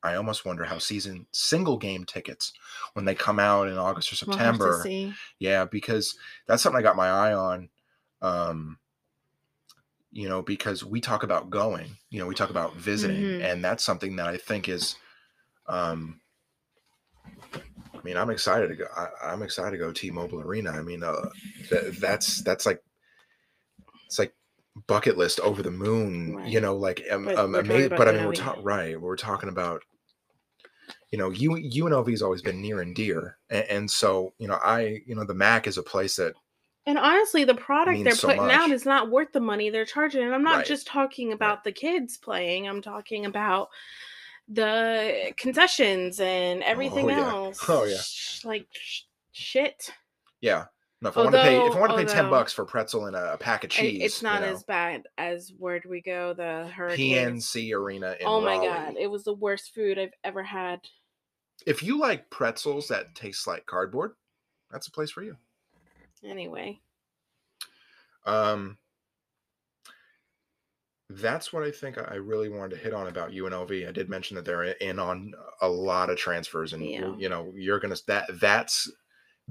i 0.02 0.14
almost 0.14 0.46
wonder 0.46 0.64
how 0.64 0.78
season 0.78 1.26
single 1.32 1.76
game 1.76 2.04
tickets 2.04 2.52
when 2.94 3.04
they 3.04 3.14
come 3.16 3.38
out 3.40 3.66
in 3.68 3.76
august 3.76 4.10
or 4.12 4.26
We'll 4.26 4.36
september 4.38 4.80
see. 4.82 5.12
yeah 5.40 5.64
because 5.66 6.16
that's 6.46 6.62
something 6.62 6.78
i 6.78 6.82
got 6.82 6.96
my 6.96 7.08
eye 7.10 7.32
on 7.34 7.68
um 8.22 8.78
you 10.12 10.28
know 10.28 10.42
because 10.42 10.84
we 10.84 11.00
talk 11.00 11.22
about 11.22 11.50
going 11.50 11.96
you 12.10 12.18
know 12.18 12.26
we 12.26 12.34
talk 12.34 12.50
about 12.50 12.74
visiting 12.74 13.22
Mhm. 13.22 13.42
and 13.44 13.64
that's 13.64 13.84
something 13.84 14.16
that 14.16 14.26
i 14.26 14.36
think 14.36 14.68
is 14.68 14.96
um 15.68 16.20
I 17.54 18.02
mean, 18.02 18.16
I'm 18.16 18.30
excited 18.30 18.68
to 18.68 18.76
go. 18.76 18.86
I, 18.96 19.08
I'm 19.30 19.42
excited 19.42 19.72
to 19.72 19.76
go 19.76 19.92
T-Mobile 19.92 20.40
Arena. 20.40 20.70
I 20.70 20.80
mean, 20.80 21.02
uh, 21.02 21.28
th- 21.68 21.98
that's 21.98 22.42
that's 22.42 22.64
like 22.64 22.82
it's 24.06 24.18
like 24.18 24.32
bucket 24.86 25.18
list 25.18 25.38
over 25.40 25.62
the 25.62 25.70
moon. 25.70 26.36
Right. 26.36 26.48
You 26.48 26.60
know, 26.60 26.76
like 26.76 27.02
um, 27.10 27.26
But 27.26 27.36
um, 27.38 27.52
we're 27.52 27.62
talking 27.62 27.76
ama- 27.76 27.86
about 27.86 27.98
but 27.98 28.08
I 28.08 28.12
mean, 28.12 28.24
we're 28.26 28.32
talking 28.32 28.62
right. 28.64 28.98
We're 28.98 29.16
talking 29.16 29.50
about 29.50 29.82
you 31.10 31.18
know, 31.18 31.28
you 31.30 31.50
UNLV 31.50 32.08
has 32.10 32.22
always 32.22 32.40
been 32.40 32.62
near 32.62 32.80
and 32.80 32.94
dear, 32.94 33.36
and, 33.50 33.64
and 33.68 33.90
so 33.90 34.32
you 34.38 34.48
know, 34.48 34.58
I 34.64 35.02
you 35.06 35.14
know, 35.14 35.24
the 35.24 35.34
MAC 35.34 35.66
is 35.66 35.76
a 35.76 35.82
place 35.82 36.16
that 36.16 36.32
And 36.86 36.98
honestly, 36.98 37.44
the 37.44 37.54
product 37.54 37.92
means 37.94 38.04
they're 38.04 38.14
so 38.14 38.28
putting 38.28 38.50
out 38.50 38.70
is 38.70 38.84
not 38.86 39.10
worth 39.10 39.32
the 39.32 39.40
money 39.40 39.68
they're 39.70 39.84
charging. 39.84 40.22
And 40.24 40.34
I'm 40.34 40.42
not 40.42 40.58
Right. 40.58 40.66
just 40.66 40.86
talking 40.86 41.32
about 41.32 41.62
the 41.62 41.72
kids 41.72 42.16
playing. 42.16 42.66
I'm 42.66 42.80
talking 42.82 43.26
about 43.26 43.68
the 44.48 45.32
concessions 45.36 46.20
and 46.20 46.62
everything 46.62 47.06
oh, 47.06 47.08
yeah. 47.08 47.28
else. 47.28 47.60
Oh, 47.68 47.84
yeah. 47.84 47.96
Sh- 48.00 48.44
Like 48.44 48.66
sh- 48.72 49.02
shit. 49.32 49.92
yeah. 50.40 50.66
No, 51.02 51.08
if 51.08 51.16
I 51.16 51.22
want 51.22 51.34
to 51.34 51.40
pay, 51.40 51.56
if 51.66 51.74
I 51.74 51.80
want 51.80 51.92
to 51.92 51.96
pay 51.96 52.04
ten 52.04 52.28
bucks 52.28 52.52
for 52.52 52.60
a 52.60 52.66
pretzel 52.66 53.06
and 53.06 53.16
a, 53.16 53.32
a 53.32 53.38
pack 53.38 53.64
of 53.64 53.70
cheese, 53.70 54.02
it's 54.02 54.22
not 54.22 54.42
you 54.42 54.48
know, 54.48 54.52
as 54.52 54.62
bad 54.64 55.04
as 55.16 55.50
where 55.56 55.80
do 55.80 55.88
we 55.88 56.02
go? 56.02 56.34
The 56.34 56.70
hurricanes. 56.76 57.46
PNC 57.50 57.72
Arena 57.74 58.16
in 58.20 58.26
Oh 58.26 58.38
my 58.42 58.56
Raleigh. 58.56 58.66
god, 58.68 58.94
it 59.00 59.06
was 59.10 59.24
the 59.24 59.32
worst 59.32 59.74
food 59.74 59.98
I've 59.98 60.12
ever 60.24 60.42
had. 60.42 60.80
If 61.66 61.82
you 61.82 61.98
like 61.98 62.28
pretzels 62.28 62.86
that 62.88 63.14
taste 63.14 63.46
like 63.46 63.64
cardboard, 63.64 64.12
that's 64.70 64.88
a 64.88 64.90
place 64.90 65.10
for 65.10 65.22
you. 65.22 65.38
Anyway, 66.24 66.80
Um, 68.26 68.76
that's 71.08 71.52
what 71.52 71.64
I 71.64 71.70
think 71.70 71.98
I 71.98 72.14
really 72.16 72.48
wanted 72.48 72.76
to 72.76 72.82
hit 72.82 72.94
on 72.94 73.08
about 73.08 73.32
UNLV. 73.32 73.88
I 73.88 73.90
did 73.92 74.08
mention 74.08 74.36
that 74.36 74.44
they're 74.44 74.62
in 74.64 74.98
on 74.98 75.32
a 75.60 75.68
lot 75.68 76.08
of 76.10 76.16
transfers, 76.18 76.72
and 76.72 76.84
Yeah. 76.84 77.14
you 77.16 77.28
know 77.28 77.52
you're 77.56 77.80
gonna 77.80 77.96
that 78.06 78.26
that's 78.40 78.90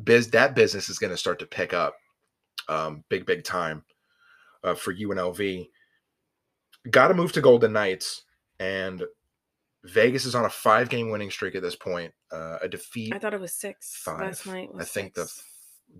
biz 0.03 0.29
that 0.31 0.55
business 0.55 0.87
is 0.89 0.99
gonna 0.99 1.17
start 1.17 1.39
to 1.39 1.45
pick 1.45 1.73
up, 1.73 1.97
um, 2.69 3.03
big 3.09 3.25
big 3.25 3.43
time, 3.43 3.83
uh, 4.63 4.75
for 4.75 4.93
UNLV. 4.93 5.69
Got 6.89 7.09
to 7.09 7.13
move 7.13 7.33
to 7.33 7.41
Golden 7.41 7.73
Knights, 7.73 8.23
and 8.59 9.03
Vegas 9.83 10.23
is 10.25 10.35
on 10.35 10.45
a 10.45 10.49
five 10.49 10.87
game 10.87 11.09
winning 11.09 11.29
streak 11.31 11.55
at 11.55 11.61
this 11.61 11.75
point. 11.75 12.13
Uh, 12.31 12.59
a 12.61 12.69
defeat 12.69 13.13
I 13.13 13.19
thought 13.19 13.33
it 13.33 13.39
was 13.41 13.53
six 13.53 13.97
five. 13.97 14.19
last 14.21 14.45
night. 14.45 14.69
I 14.77 14.85
think 14.85 15.13
the 15.13 15.25
six. 15.25 15.39
f- 15.39 15.45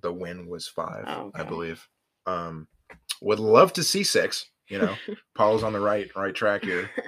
the 0.01 0.13
win 0.13 0.47
was 0.47 0.67
five, 0.67 1.05
Oh, 1.07 1.31
I 1.33 1.43
believe. 1.43 1.87
Um, 2.25 2.67
would 3.21 3.39
love 3.39 3.73
to 3.73 3.83
see 3.83 4.03
six. 4.03 4.49
You 4.67 4.79
know, 4.79 4.95
Paul's 5.35 5.63
on 5.63 5.73
the 5.73 5.79
right 5.79 6.09
right 6.15 6.35
track 6.35 6.63
here. 6.63 6.89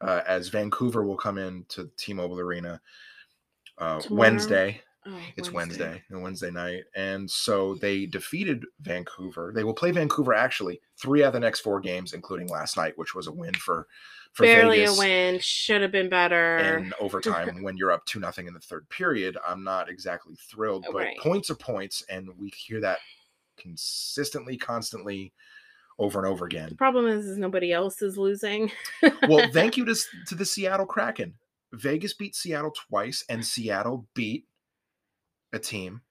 Uh, 0.00 0.22
as 0.28 0.46
Vancouver 0.46 1.02
will 1.02 1.16
come 1.16 1.38
in 1.38 1.64
to 1.68 1.90
T-Mobile 1.96 2.38
Arena 2.38 2.80
uh, 3.78 4.00
Wednesday. 4.08 4.80
Oh, 5.10 5.18
It's 5.36 5.50
Wednesday, 5.52 6.02
a 6.12 6.18
Wednesday 6.18 6.50
night, 6.50 6.84
and 6.94 7.30
so 7.30 7.74
they 7.76 8.04
defeated 8.06 8.64
Vancouver. 8.80 9.52
They 9.54 9.64
will 9.64 9.72
play 9.74 9.90
Vancouver 9.90 10.34
actually 10.34 10.80
three 11.00 11.22
out 11.24 11.28
of 11.28 11.32
the 11.32 11.40
next 11.40 11.60
four 11.60 11.80
games, 11.80 12.12
including 12.12 12.48
last 12.48 12.76
night, 12.76 12.98
which 12.98 13.14
was 13.14 13.26
a 13.26 13.32
win 13.32 13.54
for 13.54 13.86
for 14.34 14.42
Barely 14.44 14.78
Vegas 14.80 14.96
a 14.98 15.00
win. 15.00 15.38
Should 15.40 15.80
have 15.82 15.90
been 15.92 16.10
better. 16.10 16.58
in 16.58 16.92
overtime 17.00 17.62
when 17.62 17.76
you're 17.78 17.90
up 17.92 18.04
two 18.04 18.20
nothing 18.20 18.46
in 18.46 18.52
the 18.54 18.60
third 18.60 18.86
period. 18.90 19.38
I'm 19.46 19.64
not 19.64 19.88
exactly 19.88 20.36
thrilled, 20.50 20.84
oh, 20.88 20.92
but 20.92 20.98
Right. 20.98 21.18
points 21.18 21.48
are 21.50 21.54
points, 21.56 22.02
and 22.10 22.28
we 22.38 22.50
hear 22.50 22.80
that 22.80 22.98
consistently, 23.56 24.56
constantly, 24.56 25.32
over 25.98 26.18
and 26.18 26.28
over 26.28 26.44
again. 26.44 26.68
the 26.68 26.74
problem 26.76 27.06
is, 27.06 27.26
is 27.26 27.38
nobody 27.38 27.72
else 27.72 28.02
is 28.02 28.16
losing. 28.16 28.70
Well, 29.28 29.50
thank 29.52 29.76
you 29.78 29.84
to 29.86 29.94
to 30.26 30.34
the 30.34 30.44
Seattle 30.44 30.86
Kraken. 30.86 31.34
Vegas 31.72 32.14
beat 32.14 32.34
Seattle 32.36 32.72
twice, 32.88 33.24
and 33.28 33.44
Seattle 33.44 34.06
beat 34.14 34.44
a 35.52 35.58
team 35.58 36.02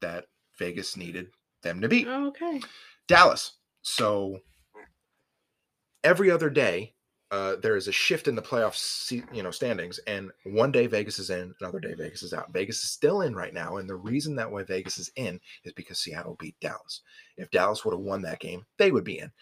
that 0.00 0.26
Vegas 0.58 0.96
needed 0.96 1.28
them 1.62 1.80
to 1.80 1.88
beat. 1.88 2.06
Oh, 2.08 2.28
okay. 2.28 2.60
Dallas. 3.08 3.52
So 3.82 4.40
every 6.02 6.30
other 6.30 6.50
day, 6.50 6.94
uh, 7.30 7.56
there 7.56 7.76
is 7.76 7.88
a 7.88 7.92
shift 7.92 8.28
in 8.28 8.36
the 8.36 8.42
playoff, 8.42 8.74
se- 8.74 9.24
you 9.32 9.42
know, 9.42 9.50
standings, 9.50 9.98
and 10.06 10.30
one 10.44 10.70
day 10.70 10.86
Vegas 10.86 11.18
is 11.18 11.30
in, 11.30 11.52
another 11.60 11.80
day 11.80 11.94
Vegas 11.94 12.22
is 12.22 12.32
out. 12.32 12.52
Vegas 12.52 12.84
is 12.84 12.90
still 12.90 13.22
in 13.22 13.34
right 13.34 13.52
now, 13.52 13.78
and 13.78 13.88
the 13.88 13.96
reason 13.96 14.36
that 14.36 14.50
why 14.50 14.62
Vegas 14.62 14.96
is 14.96 15.10
in 15.16 15.40
is 15.64 15.72
because 15.72 15.98
Seattle 15.98 16.36
beat 16.38 16.54
Dallas. 16.60 17.02
If 17.36 17.50
Dallas 17.50 17.84
would 17.84 17.94
have 17.94 18.00
won 18.00 18.22
that 18.22 18.38
game, 18.38 18.64
they 18.78 18.92
would 18.92 19.02
be 19.02 19.18
in. 19.18 19.32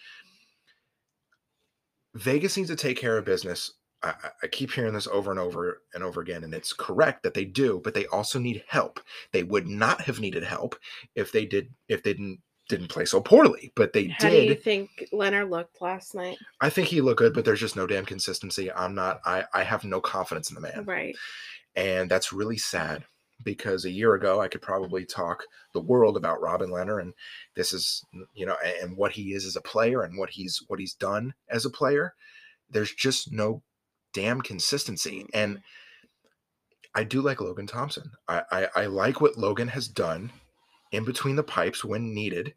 Vegas 2.14 2.56
needs 2.56 2.70
to 2.70 2.76
take 2.76 2.96
care 2.96 3.18
of 3.18 3.26
business. 3.26 3.72
I, 4.08 4.14
I- 4.42 4.46
keep 4.48 4.72
hearing 4.72 4.94
this 4.94 5.06
over 5.06 5.30
and 5.30 5.40
over 5.40 5.82
and 5.94 6.04
over 6.04 6.20
again, 6.20 6.44
and 6.44 6.54
it's 6.54 6.72
correct 6.72 7.22
that 7.22 7.34
they 7.34 7.44
do, 7.44 7.80
but 7.82 7.94
they 7.94 8.06
also 8.06 8.38
need 8.38 8.62
help. 8.68 9.00
They 9.32 9.42
would 9.42 9.66
not 9.66 10.02
have 10.02 10.20
needed 10.20 10.44
help 10.44 10.76
if 11.14 11.32
they 11.32 11.46
did 11.46 11.70
if 11.88 12.02
they 12.02 12.12
didn't 12.14 12.40
didn't 12.68 12.88
play 12.88 13.04
so 13.04 13.20
poorly, 13.20 13.72
but 13.76 13.92
they 13.92 14.04
did. 14.04 14.12
How 14.22 14.30
do 14.30 14.36
you 14.42 14.54
think 14.54 15.08
Lehner 15.12 15.48
looked 15.48 15.82
last 15.82 16.14
night? 16.14 16.38
I 16.62 16.70
think 16.70 16.88
he 16.88 17.00
looked 17.02 17.18
good, 17.18 17.34
but 17.34 17.44
there's 17.44 17.60
just 17.60 17.76
no 17.76 17.86
damn 17.86 18.06
consistency. 18.06 18.72
I'm 18.72 18.94
not. 18.94 19.20
I 19.24 19.44
I 19.52 19.62
have 19.64 19.84
no 19.84 20.00
confidence 20.00 20.50
in 20.50 20.54
the 20.54 20.60
man, 20.62 20.84
Right. 20.84 21.14
and 21.76 22.10
that's 22.10 22.32
really 22.32 22.56
sad 22.58 23.04
because 23.42 23.84
a 23.84 23.90
year 23.90 24.14
ago 24.14 24.40
I 24.40 24.48
could 24.48 24.62
probably 24.62 25.04
talk 25.04 25.44
the 25.72 25.80
world 25.80 26.16
about 26.16 26.40
Robin 26.40 26.70
Lehner, 26.70 27.00
and 27.02 27.12
this 27.54 27.72
is 27.72 28.04
you 28.32 28.46
know, 28.46 28.56
and 28.82 28.96
what 28.96 29.12
he 29.12 29.32
is 29.34 29.44
as 29.44 29.56
a 29.56 29.60
player 29.60 30.02
and 30.02 30.16
what 30.18 30.30
he's 30.30 30.62
what 30.68 30.78
he's 30.80 30.94
done 30.94 31.34
as 31.48 31.64
a 31.64 31.70
player. 31.70 32.14
There's 32.70 32.94
just 32.94 33.30
no 33.32 33.62
damn 34.14 34.40
consistency, 34.40 35.20
mm-hmm. 35.20 35.30
and 35.34 35.60
I 36.94 37.04
do 37.04 37.20
like 37.20 37.40
Logan 37.40 37.66
Thompson. 37.66 38.10
I, 38.28 38.42
I 38.50 38.68
I 38.74 38.86
like 38.86 39.20
what 39.20 39.36
Logan 39.36 39.68
has 39.68 39.88
done 39.88 40.32
in 40.92 41.04
between 41.04 41.36
the 41.36 41.42
pipes 41.42 41.84
when 41.84 42.14
needed. 42.14 42.54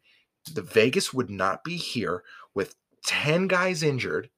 The 0.54 0.62
Vegas 0.62 1.12
would 1.12 1.28
not 1.28 1.64
be 1.64 1.76
here 1.76 2.22
with 2.54 2.74
10 3.04 3.48
guys 3.48 3.82
injured 3.82 4.30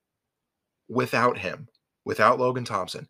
without 0.88 1.38
him, 1.38 1.68
without 2.04 2.40
Logan 2.40 2.64
Thompson. 2.64 3.08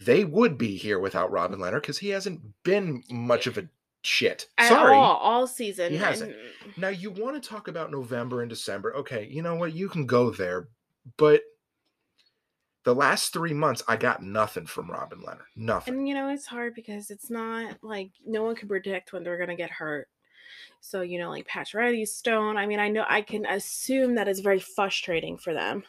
They 0.00 0.24
would 0.24 0.58
be 0.58 0.76
here 0.76 0.98
without 0.98 1.30
Robin 1.30 1.60
Lehner 1.60 1.80
because 1.80 1.98
he 1.98 2.08
hasn't 2.08 2.40
been 2.64 3.04
much 3.10 3.46
of 3.46 3.56
a 3.56 3.68
shit. 4.02 4.48
At 4.58 4.68
Sorry. 4.68 4.94
all, 4.94 5.16
all 5.16 5.46
season. 5.46 5.92
He 5.92 5.98
hasn't. 5.98 6.32
and- 6.32 6.76
Now 6.76 6.88
you 6.88 7.10
want 7.10 7.40
to 7.40 7.48
talk 7.48 7.68
about 7.68 7.92
November 7.92 8.40
and 8.40 8.50
December. 8.50 8.94
Okay, 8.96 9.28
you 9.30 9.42
know 9.42 9.54
what? 9.54 9.72
You 9.72 9.88
can 9.88 10.06
go 10.06 10.30
there, 10.30 10.68
but 11.16 11.42
the 12.84 12.94
last 12.94 13.32
three 13.32 13.54
months 13.54 13.82
I 13.88 13.96
got 13.96 14.22
nothing 14.22 14.66
from 14.66 14.90
Robin 14.90 15.20
Lehner. 15.20 15.44
Nothing. 15.56 15.94
And 15.94 16.08
you 16.08 16.14
know, 16.14 16.28
it's 16.28 16.46
hard 16.46 16.74
because 16.74 17.10
it's 17.10 17.30
not 17.30 17.78
like 17.82 18.10
no 18.26 18.42
one 18.44 18.54
can 18.54 18.68
predict 18.68 19.12
when 19.12 19.24
they're 19.24 19.38
gonna 19.38 19.56
get 19.56 19.70
hurt. 19.70 20.08
So, 20.80 21.00
you 21.00 21.18
know, 21.18 21.30
like 21.30 21.48
Pacioretty, 21.48 22.06
Stone. 22.06 22.58
I 22.58 22.66
mean, 22.66 22.78
I 22.78 22.88
know 22.88 23.06
I 23.08 23.22
can 23.22 23.46
assume 23.46 24.16
that 24.16 24.28
it's 24.28 24.40
very 24.40 24.60
frustrating 24.60 25.38
for 25.38 25.54
them. 25.54 25.84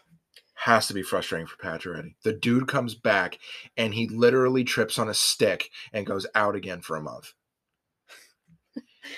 has 0.53 0.87
to 0.87 0.93
be 0.93 1.03
frustrating 1.03 1.47
for 1.47 1.57
Pacioretty. 1.57 2.15
The 2.23 2.31
dude 2.31 2.69
comes 2.69 2.95
back 2.95 3.39
and 3.75 3.93
he 3.93 4.07
literally 4.07 4.63
trips 4.63 4.97
on 4.97 5.09
a 5.09 5.13
stick 5.13 5.69
and 5.91 6.05
goes 6.05 6.25
out 6.33 6.55
again 6.55 6.79
for 6.79 6.95
a 6.95 7.01
month. 7.01 7.33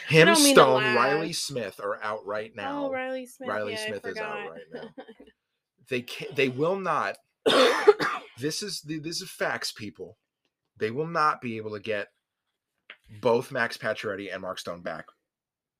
Him, 0.09 0.25
don't 0.25 0.43
mean 0.43 0.55
to 0.55 0.61
Stone, 0.61 0.95
Reilly. 0.95 1.33
Smith 1.33 1.79
are 1.81 2.01
out 2.03 2.25
right 2.25 2.51
oh, 2.57 2.61
now. 2.61 2.85
Oh, 2.85 2.91
Reilly 2.91 3.25
Smith. 3.25 3.49
Reilly 3.49 3.73
yeah, 3.73 3.85
Smith 3.87 4.05
is 4.05 4.17
out 4.17 4.49
right 4.49 4.61
now. 4.73 4.89
They 5.89 6.01
can 6.01 6.27
They 6.35 6.49
will 6.49 6.77
not. 6.77 7.17
This 8.39 8.61
is 8.61 8.81
the 8.81 8.99
this 8.99 9.21
is 9.21 9.29
facts, 9.29 9.71
people. 9.71 10.17
They 10.77 10.91
will 10.91 11.07
not 11.07 11.41
be 11.41 11.57
able 11.57 11.71
to 11.71 11.79
get 11.79 12.09
both 13.21 13.51
Max 13.51 13.77
Pacioretty 13.77 14.31
and 14.31 14.41
Mark 14.41 14.59
Stone 14.59 14.81
back. 14.81 15.05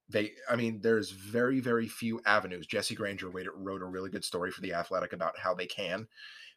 They, 0.10 0.32
I 0.50 0.56
mean, 0.56 0.80
there's 0.82 1.12
very, 1.12 1.60
very 1.60 1.88
few 1.88 2.22
avenues. 2.26 2.66
Jesse 2.66 2.96
Granger 2.96 3.30
wrote, 3.30 3.48
wrote 3.56 3.82
a 3.82 3.86
really 3.86 4.10
good 4.10 4.24
story 4.24 4.52
for 4.52 4.62
the 4.62 4.74
Athletic 4.74 5.14
about 5.14 5.38
how 5.38 5.54
they 5.54 5.66
can. 5.66 6.08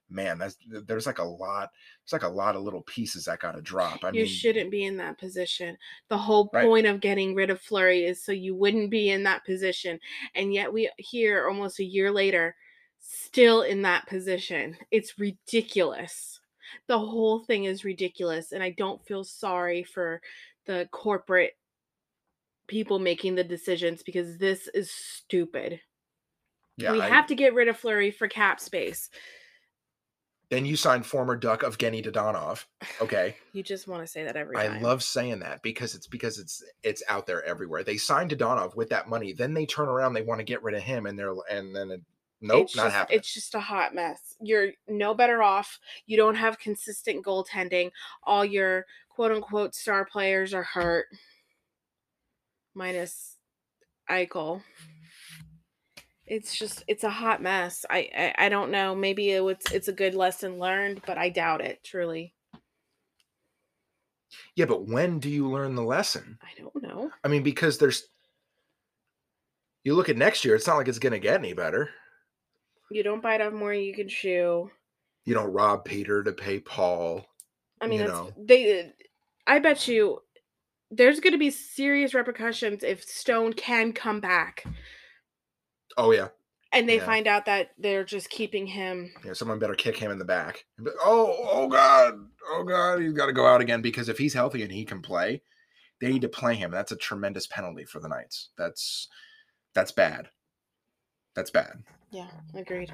Man, 0.08 0.38
that's 0.38 0.56
there's 0.86 1.06
like 1.06 1.18
a 1.18 1.24
lot. 1.24 1.70
It's 2.02 2.12
like 2.12 2.22
a 2.22 2.28
lot 2.28 2.56
of 2.56 2.62
little 2.62 2.82
pieces 2.82 3.26
that 3.26 3.40
got 3.40 3.52
to 3.52 3.60
drop. 3.60 4.02
I 4.02 4.08
you 4.08 4.22
mean, 4.22 4.26
shouldn't 4.26 4.70
be 4.70 4.84
in 4.84 4.96
that 4.96 5.18
position. 5.18 5.76
The 6.08 6.18
whole 6.18 6.48
Right. 6.52 6.64
point 6.64 6.86
of 6.86 7.00
getting 7.00 7.34
rid 7.34 7.50
of 7.50 7.60
Fleury 7.60 8.04
is 8.04 8.24
so 8.24 8.32
you 8.32 8.54
wouldn't 8.54 8.90
be 8.90 9.10
in 9.10 9.22
that 9.24 9.44
position. 9.44 10.00
And 10.34 10.54
yet 10.54 10.72
we 10.72 10.90
here 10.96 11.46
almost 11.46 11.78
a 11.78 11.84
year 11.84 12.10
later 12.10 12.56
still 13.00 13.62
in 13.62 13.82
that 13.82 14.06
position. 14.06 14.76
It's 14.90 15.18
ridiculous. 15.18 16.40
The 16.86 16.98
whole 16.98 17.40
thing 17.40 17.64
is 17.64 17.84
ridiculous 17.84 18.52
and 18.52 18.62
I 18.62 18.70
don't 18.70 19.04
feel 19.04 19.24
sorry 19.24 19.82
for 19.82 20.20
the 20.66 20.88
corporate 20.92 21.56
people 22.68 22.98
making 23.00 23.34
the 23.34 23.42
decisions 23.44 24.02
because 24.02 24.38
this 24.38 24.68
is 24.68 24.90
stupid. 24.90 25.80
yeah. 26.76 26.92
we 26.92 27.00
I- 27.00 27.08
have 27.08 27.26
to 27.28 27.34
get 27.34 27.54
rid 27.54 27.68
of 27.68 27.76
Fleury 27.76 28.10
for 28.12 28.28
cap 28.28 28.60
space. 28.60 29.10
then 30.50 30.64
you 30.66 30.76
signed 30.76 31.04
former 31.06 31.34
Duck 31.36 31.62
Evgenii 31.62 32.04
Dadonov. 32.06 32.64
Okay. 33.00 33.36
You 33.52 33.64
just 33.64 33.88
want 33.88 34.02
to 34.04 34.06
say 34.06 34.22
that 34.22 34.36
every 34.36 34.56
I 34.56 34.68
time. 34.68 34.80
love 34.82 35.02
saying 35.02 35.40
that 35.40 35.60
because 35.64 35.96
it's 35.96 36.06
because 36.06 36.38
it's 36.38 36.62
it's 36.84 37.02
out 37.08 37.26
there 37.26 37.42
everywhere. 37.44 37.82
They 37.82 37.96
signed 37.96 38.30
Dodonov 38.30 38.76
with 38.76 38.88
that 38.90 39.08
money, 39.08 39.32
then 39.32 39.54
they 39.54 39.66
turn 39.66 39.88
around, 39.88 40.12
they 40.12 40.22
want 40.22 40.38
to 40.38 40.44
get 40.44 40.62
rid 40.62 40.76
of 40.76 40.82
him, 40.82 41.06
and 41.06 41.18
they're 41.18 41.34
and 41.50 41.74
then 41.74 41.90
it, 41.90 42.00
nope, 42.40 42.64
it's 42.64 42.76
not 42.76 42.84
just, 42.84 42.96
happening. 42.96 43.18
It's 43.18 43.34
just 43.34 43.54
a 43.54 43.60
hot 43.60 43.94
mess. 43.94 44.36
You're 44.40 44.72
no 44.88 45.14
better 45.14 45.42
off. 45.42 45.78
You 46.06 46.16
don't 46.16 46.34
have 46.36 46.58
consistent 46.58 47.24
goaltending. 47.24 47.90
All 48.24 48.44
your 48.44 48.86
quote 49.08 49.32
unquote 49.32 49.74
star 49.74 50.04
players 50.04 50.54
are 50.54 50.62
hurt. 50.62 51.06
Minus 52.74 53.36
Eichel. 54.10 54.62
It's 56.26 56.56
just 56.56 56.84
it's 56.86 57.04
a 57.04 57.10
hot 57.10 57.42
mess. 57.42 57.84
I 57.90 58.08
I, 58.16 58.46
I 58.46 58.48
don't 58.48 58.70
know. 58.70 58.94
Maybe 58.94 59.30
it 59.32 59.42
was, 59.42 59.56
it's 59.72 59.88
a 59.88 59.92
good 59.92 60.14
lesson 60.14 60.58
learned, 60.58 61.02
but 61.06 61.18
I 61.18 61.28
doubt 61.28 61.60
it. 61.60 61.82
Truly, 61.84 62.34
Yeah, 64.54 64.66
but 64.66 64.86
when 64.86 65.18
do 65.18 65.28
you 65.28 65.50
learn 65.50 65.74
the 65.74 65.82
lesson? 65.82 66.38
I 66.42 66.60
don't 66.60 66.82
know. 66.82 67.10
I 67.24 67.28
mean, 67.28 67.42
because 67.42 67.78
there's 67.78 68.08
you 69.84 69.94
look 69.94 70.08
at 70.08 70.16
next 70.16 70.44
year, 70.44 70.54
it's 70.54 70.66
not 70.66 70.76
like 70.76 70.88
it's 70.88 70.98
gonna 70.98 71.18
get 71.18 71.40
any 71.40 71.52
better. 71.52 71.90
You 72.90 73.02
don't 73.02 73.22
bite 73.22 73.40
off 73.40 73.52
more 73.52 73.72
you 73.72 73.94
can 73.94 74.08
chew. 74.08 74.70
You 75.24 75.34
don't 75.34 75.52
rob 75.52 75.84
Peter 75.84 76.22
to 76.24 76.32
pay 76.32 76.58
Paul. 76.60 77.26
I 77.80 77.86
mean, 77.86 78.00
you 78.00 78.06
that's, 78.06 78.18
know. 78.18 78.32
they. 78.36 78.92
I 79.46 79.58
bet 79.58 79.86
you 79.88 80.20
there's 80.90 81.20
going 81.20 81.32
to 81.32 81.38
be 81.38 81.50
serious 81.50 82.14
repercussions 82.14 82.82
if 82.82 83.04
Stone 83.04 83.52
can 83.54 83.92
come 83.92 84.20
back. 84.20 84.64
Oh 85.96 86.12
yeah. 86.12 86.28
and 86.72 86.88
they 86.88 86.96
Yeah. 86.96 87.06
find 87.06 87.26
out 87.26 87.46
that 87.46 87.70
they're 87.78 88.04
just 88.04 88.30
keeping 88.30 88.66
him 88.66 89.12
Yeah, 89.24 89.32
someone 89.32 89.58
better 89.58 89.74
kick 89.74 89.96
him 89.96 90.10
in 90.12 90.18
the 90.18 90.24
back. 90.24 90.64
Oh, 91.04 91.36
oh 91.50 91.68
God, 91.68 92.14
oh 92.48 92.62
God, 92.64 93.00
he's 93.00 93.12
got 93.12 93.26
to 93.26 93.32
go 93.32 93.46
out 93.46 93.60
again 93.60 93.82
because 93.82 94.08
if 94.08 94.18
he's 94.18 94.34
healthy 94.34 94.62
and 94.62 94.70
he 94.72 94.84
can 94.84 95.02
play, 95.02 95.42
they 96.00 96.08
need 96.12 96.22
to 96.22 96.28
play 96.28 96.54
him. 96.54 96.70
That's 96.70 96.92
a 96.92 96.96
tremendous 96.96 97.46
penalty 97.48 97.84
for 97.84 97.98
the 98.00 98.08
Knights. 98.08 98.50
That's 98.56 99.08
that's 99.74 99.92
bad. 99.92 100.28
That's 101.34 101.50
bad 101.50 101.82
yeah 102.10 102.28
agreed 102.54 102.92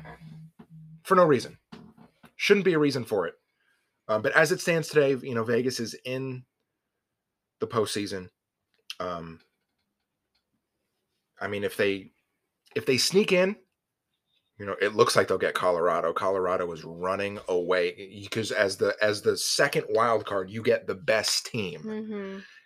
for 1.07 1.15
no 1.15 1.25
reason. 1.25 1.57
Shouldn't 2.35 2.65
be 2.65 2.75
a 2.75 2.79
reason 2.79 3.05
for 3.05 3.27
it. 3.27 3.35
Um, 4.09 4.23
but 4.23 4.33
as 4.33 4.53
it 4.53 4.61
stands 4.61 4.89
today, 4.89 5.17
you 5.23 5.35
know, 5.35 5.45
Vegas 5.45 5.81
is 5.81 5.95
in 6.05 6.45
the 7.61 7.67
postseason. 7.67 8.29
Um, 9.01 9.41
I 11.41 11.47
mean, 11.47 11.65
if 11.65 11.77
they 11.77 12.11
if 12.75 12.87
they 12.87 12.99
sneak 12.99 13.33
in, 13.33 13.57
you 14.59 14.67
know, 14.67 14.77
it 14.83 14.95
looks 14.95 15.17
like 15.17 15.29
they'll 15.29 15.39
get 15.39 15.55
Colorado. 15.55 16.13
Colorado 16.13 16.71
is 16.73 16.85
running 16.85 17.39
away 17.49 18.21
because 18.23 18.51
as 18.53 18.77
the 18.77 18.95
as 19.01 19.23
the 19.23 19.37
second 19.37 19.85
wild 19.91 20.27
card, 20.27 20.51
you 20.51 20.63
get 20.63 20.87
the 20.87 20.95
best 20.95 21.47
team. 21.47 21.83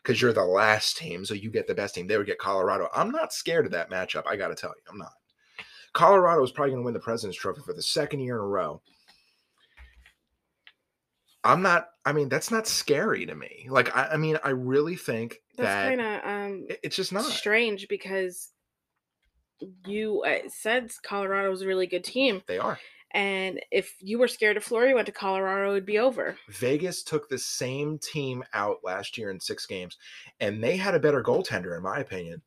because 0.03 0.21
you're 0.21 0.33
the 0.33 0.45
last 0.45 0.97
team, 0.97 1.25
so 1.27 1.35
you 1.35 1.51
get 1.51 1.67
the 1.67 1.75
best 1.75 1.95
team. 1.95 2.07
They 2.07 2.17
would 2.17 2.27
get 2.27 2.39
Colorado. 2.39 2.89
I'm 2.95 3.11
not 3.11 3.33
scared 3.35 3.67
of 3.67 3.73
that 3.73 3.91
matchup. 3.91 4.23
I 4.27 4.37
got 4.37 4.49
to 4.49 4.55
tell 4.55 4.71
you, 4.71 4.83
I'm 4.91 4.99
not. 4.99 5.13
Colorado 5.93 6.43
is 6.45 6.53
probably 6.53 6.71
going 6.73 6.83
to 6.83 6.85
win 6.85 6.95
the 6.95 7.01
President's 7.01 7.39
Trophy 7.39 7.63
for 7.65 7.73
the 7.73 7.83
second 7.83 8.21
year 8.21 8.37
in 8.37 8.41
a 8.43 8.47
row. 8.47 8.81
I'm 11.43 11.63
not. 11.63 11.89
I 12.05 12.13
mean, 12.13 12.29
that's 12.29 12.51
not 12.51 12.67
scary 12.67 13.27
to 13.27 13.35
me. 13.35 13.67
Like, 13.71 13.95
I, 13.97 14.09
I 14.13 14.17
mean, 14.17 14.39
I 14.45 14.51
really 14.51 14.97
think 14.97 15.39
That's 15.57 15.67
that 15.69 15.89
kind 15.89 16.01
of 16.01 16.25
um 16.25 16.67
it- 16.69 16.81
it's 16.83 16.97
just 16.97 17.13
not. 17.13 17.25
strange 17.25 17.89
because 17.89 18.51
you 19.87 20.23
uh, 20.27 20.49
said 20.49 20.91
Colorado 21.03 21.51
was 21.51 21.63
a 21.63 21.67
really 21.67 21.87
good 21.87 22.05
team, 22.05 22.43
They 22.47 22.59
are. 22.59 22.79
and 23.13 23.61
if 23.71 23.95
you 24.01 24.19
were 24.19 24.29
scared 24.29 24.57
of 24.57 24.65
Florida, 24.65 24.91
you 24.91 24.95
went 24.95 25.07
to 25.07 25.13
Colorado, 25.13 25.73
it'd 25.73 25.85
be 25.87 25.99
over. 25.99 26.37
Vegas 26.49 27.03
took 27.03 27.29
the 27.29 27.37
same 27.39 27.99
team 27.99 28.43
out 28.55 28.79
last 28.85 29.19
year 29.19 29.31
in 29.31 29.39
six 29.41 29.67
games, 29.67 29.99
and 30.41 30.63
they 30.65 30.77
had 30.79 30.95
a 30.95 30.99
better 31.01 31.23
goaltender, 31.23 31.77
in 31.77 31.83
my 31.83 32.01
opinion. 32.01 32.41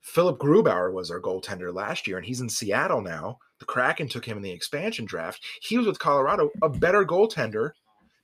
Philip 0.00 0.38
Grubauer 0.38 0.92
was 0.92 1.10
our 1.10 1.20
goaltender 1.20 1.72
last 1.74 2.06
year, 2.06 2.16
and 2.16 2.26
he's 2.26 2.40
in 2.40 2.48
Seattle 2.48 3.00
now. 3.00 3.38
The 3.58 3.64
Kraken 3.66 4.08
took 4.08 4.24
him 4.24 4.36
in 4.36 4.42
the 4.42 4.50
expansion 4.52 5.04
draft. 5.04 5.44
He 5.60 5.76
was 5.76 5.86
with 5.86 5.98
Colorado, 5.98 6.50
a 6.62 6.68
better 6.68 7.04
goaltender 7.04 7.72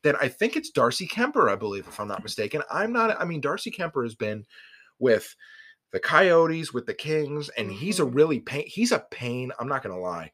than 0.03 0.17
I 0.21 0.29
think 0.29 0.57
it's 0.57 0.71
Darcy 0.71 1.07
Kuemper, 1.07 1.51
I 1.51 1.57
believe, 1.57 1.89
if 1.89 1.99
I'm 1.99 2.09
not 2.09 2.23
mistaken. 2.23 2.63
I'm 2.71 2.93
not, 2.93 3.21
I 3.21 3.25
mean, 3.25 3.41
Darcy 3.41 3.71
Kuemper 3.71 4.05
has 4.05 4.15
been 4.15 4.45
with 4.99 5.35
the 5.93 6.01
Coyotes, 6.01 6.73
with 6.73 6.87
the 6.87 6.95
Kings, 6.95 7.49
and 7.51 7.71
he's 7.71 8.01
a 8.01 8.05
Mhm. 8.05 8.15
really 8.15 8.41
pain. 8.41 8.65
He's 8.67 8.93
a 8.93 9.07
pain. 9.11 9.53
I'm 9.59 9.69
not 9.69 9.83
going 9.83 9.95
to 9.95 10.01
lie. 10.01 10.33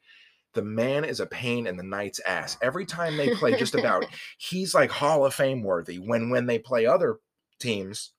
The 0.55 0.63
man 0.63 1.05
is 1.05 1.21
a 1.21 1.27
pain 1.27 1.67
in 1.67 1.77
the 1.77 1.83
Knights' 1.85 2.21
ass. 2.27 2.57
Every 2.61 2.85
time 2.85 3.17
they 3.17 3.35
play, 3.37 3.57
just 3.57 3.75
about, 3.75 4.05
he's 4.39 4.75
like 4.75 4.91
Hall 4.91 5.25
of 5.25 5.35
Fame 5.35 5.63
worthy. 5.63 5.99
When 5.99 6.31
when 6.31 6.47
they 6.47 6.59
play 6.59 6.87
other 6.87 7.19
teams, 7.61 8.13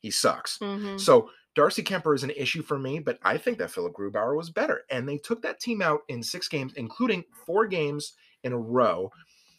he 0.00 0.10
sucks. 0.10 0.58
Mhm. 0.58 0.98
So 1.00 1.30
Darcy 1.58 1.82
Kuemper 1.82 2.14
is 2.14 2.22
an 2.22 2.30
issue 2.30 2.62
for 2.62 2.78
me, 2.78 3.00
but 3.00 3.18
I 3.24 3.36
think 3.36 3.58
that 3.58 3.72
Philip 3.72 3.92
Grubauer 3.92 4.36
was 4.36 4.48
better. 4.48 4.82
And 4.90 5.08
they 5.08 5.18
took 5.18 5.42
that 5.42 5.58
team 5.58 5.82
out 5.82 6.02
in 6.06 6.22
six 6.22 6.46
games, 6.46 6.72
including 6.76 7.24
four 7.44 7.66
games 7.66 8.12
in 8.44 8.52
a 8.52 8.56
row. 8.56 9.10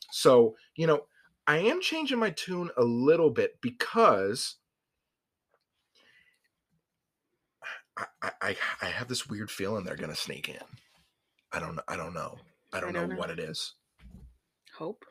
So, 0.10 0.56
you 0.78 0.88
know, 0.88 1.02
I 1.46 1.58
am 1.58 1.82
changing 1.82 2.18
my 2.18 2.30
tune 2.30 2.70
a 2.78 2.86
little 2.86 3.32
bit 3.32 3.60
because 3.60 4.56
I, 7.98 8.06
I, 8.22 8.32
I- 8.42 8.56
I 8.82 8.86
have 8.86 9.10
this 9.10 9.28
weird 9.28 9.52
feeling 9.52 9.84
they're 9.84 9.98
gonna 9.98 10.16
sneak 10.16 10.48
in. 10.48 10.56
I 11.52 11.60
don't 11.60 11.82
I 11.86 11.98
don't 11.98 12.14
know. 12.14 12.38
I 12.72 12.80
don't, 12.80 12.94
don't 12.94 13.10
know, 13.10 13.14
know. 13.16 13.20
what 13.20 13.30
it 13.30 13.40
is. 13.40 13.74
Hope. 14.78 15.04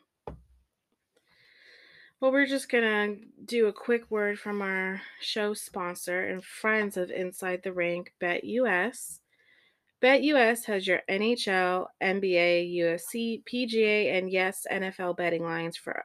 Well, 2.21 2.33
we're 2.33 2.47
just 2.47 2.69
gonna 2.69 3.17
do 3.45 3.67
a 3.69 3.73
quick 3.73 4.11
word 4.11 4.41
from 4.41 4.61
our 4.61 5.03
show 5.21 5.55
sponsor 5.55 6.25
and 6.25 6.45
friends 6.45 6.97
of 6.97 7.13
Inside 7.13 7.63
the 7.63 7.73
Rink, 7.73 8.13
BetUS. 8.21 9.21
BetUS 10.03 10.65
has 10.65 10.87
your 10.87 11.03
NHL, 11.09 11.87
NBA, 12.03 12.75
UFC, 12.77 13.43
PGA, 13.45 14.17
and 14.19 14.31
yes, 14.31 14.67
NFL 14.71 15.17
betting 15.17 15.45
lines 15.45 15.77
for 15.77 16.05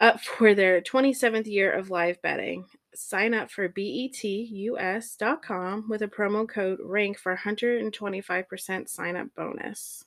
up 0.00 0.20
for 0.20 0.54
their 0.54 0.80
27th 0.80 1.46
year 1.46 1.72
of 1.72 1.90
live 1.90 2.20
betting. 2.22 2.66
Sign 2.94 3.34
up 3.34 3.50
for 3.50 3.68
betus.com 3.68 4.28
with 5.88 6.02
a 6.02 6.08
promo 6.08 6.48
code 6.48 6.80
RINK 6.82 7.18
for 7.18 7.36
125% 7.36 8.88
sign 8.88 9.16
up 9.16 9.28
bonus. 9.36 10.05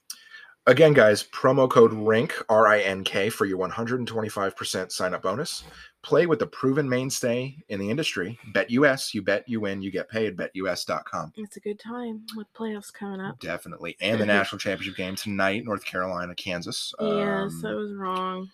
Again, 0.69 0.93
guys, 0.93 1.23
promo 1.23 1.67
code 1.67 1.91
RINK, 1.93 2.45
R 2.47 2.67
I 2.67 2.81
N 2.81 3.03
K, 3.03 3.29
for 3.31 3.45
your 3.45 3.57
125% 3.57 4.91
sign 4.91 5.15
up 5.15 5.23
bonus. 5.23 5.63
Play 6.03 6.27
with 6.27 6.37
the 6.37 6.45
proven 6.45 6.87
mainstay 6.87 7.57
in 7.69 7.79
the 7.79 7.89
industry. 7.89 8.37
Bet 8.53 8.69
US, 8.69 9.11
you 9.15 9.23
bet, 9.23 9.49
you 9.49 9.59
win, 9.61 9.81
you 9.81 9.89
get 9.89 10.07
paid. 10.09 10.37
BetUS.com. 10.37 11.33
It's 11.37 11.57
a 11.57 11.59
good 11.59 11.79
time 11.79 12.21
with 12.35 12.45
playoffs 12.53 12.93
coming 12.93 13.19
up. 13.19 13.39
Definitely. 13.39 13.97
And 13.99 14.21
the 14.21 14.27
national 14.27 14.59
championship 14.59 14.95
game 14.95 15.15
tonight, 15.15 15.65
North 15.65 15.83
Carolina, 15.83 16.35
Kansas. 16.35 16.93
yes, 16.99 17.09
Um, 17.09 17.65
I 17.65 17.73
was 17.73 17.93
wrong. 17.95 18.49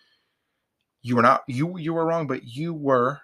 you 1.02 1.18
were 1.18 1.22
not 1.22 1.44
you 1.50 1.78
you 1.78 1.94
were 1.94 2.06
wrong, 2.06 2.28
but 2.28 2.46
you 2.46 2.74
were 2.74 3.20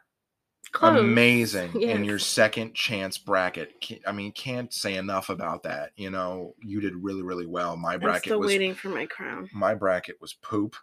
Close. 0.72 1.00
amazing 1.00 1.82
in 1.82 2.04
your 2.04 2.20
second 2.20 2.74
chance 2.74 3.18
bracket. 3.18 3.74
I 4.08 4.12
mean, 4.12 4.32
can't 4.32 4.74
say 4.74 4.96
enough 4.96 5.30
about 5.30 5.64
that. 5.64 5.92
You 5.96 6.10
know, 6.10 6.56
you 6.64 6.80
did 6.80 6.96
really, 6.96 7.24
really 7.24 7.46
well. 7.46 7.76
My 7.76 7.94
I'm 7.96 8.00
bracket 8.00 8.24
still 8.24 8.40
was 8.40 8.48
waiting 8.48 8.74
for 8.74 8.90
my 8.90 9.06
crown. 9.06 9.50
my 9.54 9.74
bracket 9.74 10.18
was 10.22 10.34
poop. 10.34 10.76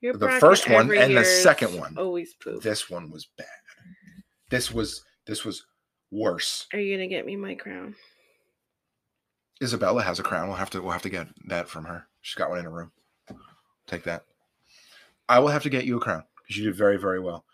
Your 0.00 0.14
The 0.16 0.30
first 0.32 0.68
one 0.68 0.94
and 0.94 1.16
the 1.16 1.24
second 1.24 1.78
one. 1.78 1.96
Always 1.96 2.34
poop. 2.34 2.62
This 2.62 2.90
one 2.90 3.10
was 3.10 3.26
bad. 3.38 3.46
This 4.50 4.70
was 4.72 5.04
this 5.26 5.44
was 5.44 5.64
worse. 6.10 6.66
Are 6.72 6.78
you 6.78 6.96
gonna 6.96 7.08
get 7.08 7.24
me 7.24 7.36
my 7.36 7.54
crown? 7.54 7.94
Isabella 9.62 10.02
has 10.02 10.18
a 10.18 10.22
crown. 10.22 10.48
We'll 10.48 10.56
have 10.56 10.70
to 10.70 10.82
we'll 10.82 10.92
have 10.92 11.02
to 11.02 11.08
get 11.08 11.28
that 11.46 11.68
from 11.68 11.84
her. 11.84 12.06
She's 12.20 12.34
got 12.34 12.50
one 12.50 12.58
in 12.58 12.64
her 12.64 12.70
room. 12.70 12.92
Take 13.86 14.04
that. 14.04 14.24
I 15.28 15.38
will 15.38 15.48
have 15.48 15.62
to 15.62 15.70
get 15.70 15.84
you 15.84 15.96
a 15.96 16.00
crown 16.00 16.24
because 16.42 16.58
you 16.58 16.64
did 16.64 16.76
very 16.76 16.98
very 16.98 17.20
well. 17.20 17.44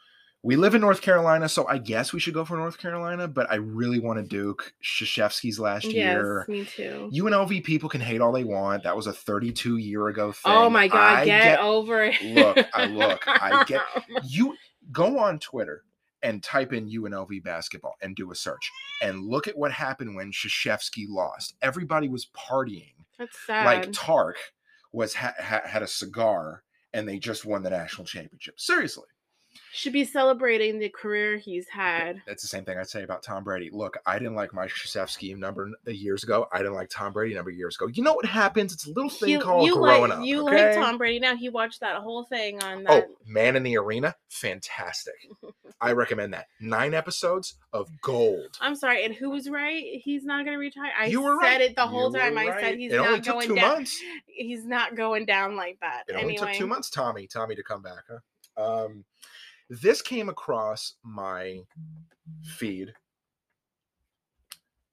We 0.42 0.56
live 0.56 0.74
in 0.74 0.80
North 0.80 1.02
Carolina, 1.02 1.50
so 1.50 1.66
I 1.68 1.76
guess 1.76 2.14
we 2.14 2.20
should 2.20 2.32
go 2.32 2.46
for 2.46 2.56
North 2.56 2.78
Carolina. 2.78 3.28
But 3.28 3.50
I 3.50 3.56
really 3.56 3.98
want 3.98 4.18
to 4.18 4.22
Duke 4.26 4.72
Krzyzewski's 4.82 5.60
last 5.60 5.84
year. 5.84 6.46
Yes, 6.46 6.48
me 6.48 6.64
too. 6.64 7.10
UNLV 7.12 7.62
people 7.62 7.88
can 7.90 8.00
hate 8.00 8.22
all 8.22 8.32
they 8.32 8.44
want. 8.44 8.84
That 8.84 8.96
was 8.96 9.06
a 9.06 9.12
32 9.12 9.76
year 9.76 10.08
ago 10.08 10.32
thing. 10.32 10.52
Oh 10.52 10.70
my 10.70 10.88
god, 10.88 11.18
I 11.18 11.24
get, 11.26 11.60
over 11.60 12.04
it. 12.04 12.20
Look, 12.22 12.58
I 12.72 12.86
look, 12.86 13.22
I 13.26 13.64
get- 13.68 13.82
you 14.24 14.56
go 14.90 15.18
on 15.18 15.38
Twitter 15.40 15.84
and 16.22 16.42
type 16.42 16.72
in 16.72 16.88
UNLV 16.88 17.42
basketball 17.42 17.94
and 18.02 18.16
do 18.16 18.30
a 18.30 18.34
search 18.34 18.70
and 19.02 19.24
look 19.24 19.46
at 19.48 19.56
what 19.56 19.72
happened 19.72 20.14
when 20.16 20.32
Shashevsky 20.32 21.06
lost. 21.08 21.54
Everybody 21.62 22.08
was 22.08 22.26
partying 22.36 22.92
That's 23.18 23.38
sad. 23.46 23.64
like 23.66 23.88
Tark 23.92 24.36
was 24.92 25.14
ha- 25.14 25.34
ha- 25.38 25.62
had 25.64 25.82
a 25.82 25.86
cigar 25.86 26.62
and 26.92 27.08
they 27.08 27.18
just 27.18 27.44
won 27.44 27.62
the 27.62 27.70
national 27.70 28.06
championship. 28.06 28.58
Seriously, 28.60 29.06
Should 29.72 29.92
be 29.92 30.04
celebrating 30.04 30.78
the 30.78 30.88
career 30.88 31.36
he's 31.38 31.68
had. 31.68 32.22
that's 32.26 32.42
the 32.42 32.48
same 32.48 32.64
thing 32.64 32.78
I'd 32.78 32.88
say 32.88 33.02
about 33.02 33.22
Tom 33.22 33.44
Brady. 33.44 33.70
Look, 33.72 33.98
I 34.06 34.18
didn't 34.18 34.34
like 34.34 34.52
Mike 34.52 34.70
Krzyzewski 34.70 35.36
number 35.36 35.66
n- 35.86 35.94
years 35.94 36.22
ago. 36.24 36.46
I 36.52 36.58
didn't 36.58 36.74
like 36.74 36.88
Tom 36.90 37.12
Brady 37.12 37.34
number 37.34 37.50
years 37.50 37.76
ago. 37.76 37.86
You 37.92 38.02
know 38.02 38.14
what 38.14 38.26
happens? 38.26 38.72
It's 38.72 38.86
a 38.86 38.92
little 38.92 39.10
thing 39.10 39.28
You, 39.30 39.40
called 39.40 39.66
you 39.66 39.74
growing 39.76 40.10
like 40.10 40.18
up. 40.18 40.24
you 40.24 40.46
okay? 40.48 40.66
like 40.66 40.74
Tom 40.76 40.98
Brady 40.98 41.20
now. 41.20 41.36
He 41.36 41.48
watched 41.48 41.80
that 41.80 41.96
whole 41.96 42.24
thing 42.24 42.62
on 42.62 42.84
Oh. 42.88 43.02
Man 43.26 43.54
in 43.56 43.62
the 43.62 43.76
Arena, 43.76 44.14
fantastic. 44.28 45.14
I 45.80 45.92
recommend 45.92 46.34
that. 46.34 46.46
Nine 46.60 46.92
episodes 46.92 47.54
of 47.72 47.88
gold. 48.02 48.58
I'm 48.60 48.74
sorry, 48.74 49.04
and 49.04 49.14
who 49.14 49.30
was 49.30 49.48
right? 49.48 49.82
He's 50.02 50.24
not 50.24 50.44
gonna 50.44 50.58
retire. 50.58 50.90
I 50.98 51.06
you 51.06 51.22
were 51.22 51.36
said 51.40 51.46
right. 51.48 51.60
it 51.62 51.76
the 51.76 51.86
whole 51.86 52.10
were 52.12 52.18
time. 52.18 52.36
I 52.36 52.46
said 52.60 52.76
he's 52.78 52.92
it 52.92 52.96
not 52.96 53.06
only 53.06 53.20
took 53.20 53.32
going 53.34 53.46
two 53.48 53.54
down. 53.54 53.68
months. 53.74 53.98
He's 54.26 54.66
not 54.66 54.94
going 54.96 55.24
down 55.26 55.56
like 55.56 55.78
that. 55.80 56.02
It 56.08 56.16
only 56.16 56.34
anyway, 56.36 56.52
took 56.52 56.58
two 56.58 56.66
months, 56.66 56.90
Tommy, 56.90 57.26
Tommy 57.26 57.54
to 57.54 57.62
come 57.62 57.80
back. 57.82 58.02
Huh? 58.08 58.18
Um, 58.84 59.04
this 59.70 60.02
came 60.02 60.28
across 60.28 60.94
my 61.04 61.60
feed 62.44 62.92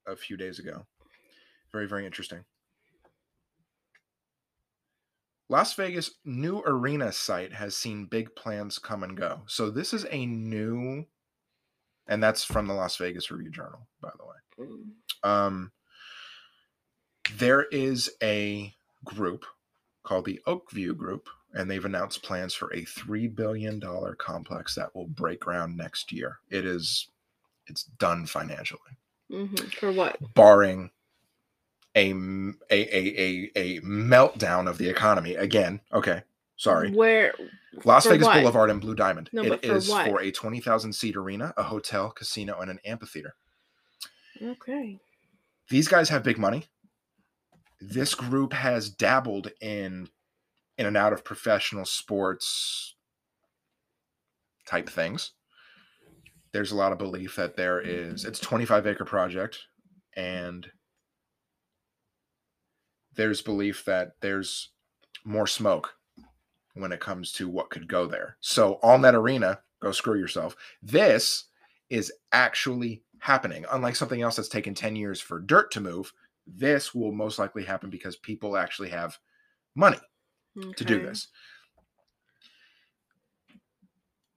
a 0.06 0.16
few 0.16 0.38
days 0.38 0.60
ago. 0.60 0.86
Very, 1.72 1.88
very 1.88 2.06
interesting. 2.06 2.46
Las 5.50 5.74
Vegas 5.74 6.12
new 6.26 6.60
arena 6.60 7.12
site 7.12 7.54
has 7.54 7.76
seen 7.76 8.06
big 8.06 8.36
plans 8.36 8.78
come 8.78 9.04
and 9.04 9.18
go. 9.18 9.42
So 9.48 9.70
this 9.72 9.94
is 9.94 10.06
a 10.12 10.26
new, 10.26 11.06
and 12.08 12.22
that's 12.22 12.44
from 12.44 12.68
the 12.68 12.74
Las 12.74 12.98
Vegas 12.98 13.32
Review 13.32 13.50
Journal, 13.50 13.88
by 14.02 14.12
the 14.18 14.26
way. 14.26 14.68
Um, 15.24 15.72
there 17.38 17.64
is 17.72 18.12
a 18.22 18.74
group 19.06 19.46
called 20.04 20.26
the 20.26 20.42
Oak 20.46 20.72
View 20.72 20.94
Group, 20.94 21.30
and 21.54 21.70
they've 21.70 21.86
announced 21.86 22.24
plans 22.24 22.54
for 22.54 22.74
a 22.74 22.84
three 22.86 23.28
billion 23.28 23.80
dollar 23.80 24.16
complex 24.16 24.76
that 24.76 24.94
will 24.96 25.08
break 25.08 25.40
ground 25.42 25.76
next 25.78 26.12
year. 26.12 26.40
It 26.50 26.66
is, 26.66 27.08
it's 27.68 27.84
done 27.84 28.26
financially, 28.26 28.98
Mhm. 29.32 29.74
For 29.76 29.92
what? 29.92 30.18
barring 30.34 30.92
a 31.96 32.12
a 32.12 32.12
a 32.72 33.52
a 33.56 33.82
meltdown 33.82 34.70
of 34.70 34.78
the 34.78 34.88
economy 34.90 35.36
again. 35.36 35.80
Okay, 35.94 36.22
sorry. 36.58 36.92
Where? 36.92 37.34
Las 37.86 38.06
Vegas 38.06 38.26
what? 38.28 38.40
Boulevard 38.40 38.70
and 38.70 38.82
Blue 38.82 38.96
Diamond. 38.96 39.30
No, 39.34 39.44
it 39.44 39.66
for 39.66 39.74
is 39.76 39.90
what? 39.90 40.08
for 40.08 40.22
a 40.22 40.32
twenty 40.32 40.60
thousand 40.60 40.94
seat 40.94 41.16
arena, 41.16 41.54
a 41.58 41.64
hotel, 41.64 42.12
casino, 42.12 42.60
and 42.60 42.70
an 42.72 42.80
amphitheater. 42.86 43.36
Okay. 44.42 45.00
these 45.70 45.88
guys 45.88 46.10
have 46.10 46.24
big 46.24 46.38
money. 46.38 46.66
This 47.82 48.14
group 48.16 48.54
has 48.54 48.90
dabbled 48.90 49.52
in 49.62 50.08
in 50.78 50.86
and 50.86 50.98
out 50.98 51.14
of 51.14 51.26
professional 51.26 51.86
sports 51.86 52.96
type 54.68 54.90
things. 54.90 55.32
There's 56.52 56.72
a 56.72 56.76
lot 56.76 56.92
of 56.92 56.98
belief 56.98 57.36
that 57.36 57.56
there 57.56 57.80
is 57.82 58.26
it's 58.26 58.40
25 58.40 58.88
acre 58.88 59.06
project 59.06 59.60
and 60.16 60.68
there's 63.16 63.42
belief 63.42 63.84
that 63.86 64.12
there's 64.22 64.70
more 65.26 65.48
smoke 65.48 65.96
when 66.76 66.92
it 66.92 67.00
comes 67.00 67.32
to 67.34 67.50
what 67.50 67.70
could 67.70 67.88
go 67.88 68.06
there. 68.06 68.38
So 68.40 68.80
on 68.84 69.02
that 69.02 69.16
arena, 69.16 69.60
go 69.82 69.92
screw 69.92 70.20
yourself. 70.20 70.56
This 70.82 71.46
is 71.90 72.14
actually 72.32 73.04
happening. 73.20 73.66
Unlike 73.72 73.96
something 73.96 74.22
else 74.22 74.36
that's 74.36 74.48
taken 74.48 74.76
10 74.76 74.96
years 74.96 75.20
for 75.20 75.40
dirt 75.40 75.72
to 75.72 75.82
move, 75.82 76.14
this 76.46 76.94
will 76.94 77.12
most 77.12 77.40
likely 77.40 77.64
happen 77.64 77.90
because 77.90 78.16
people 78.16 78.56
actually 78.56 78.90
have 78.90 79.18
money 79.76 79.98
to 80.76 80.86
do 80.86 81.02
this. 81.02 81.28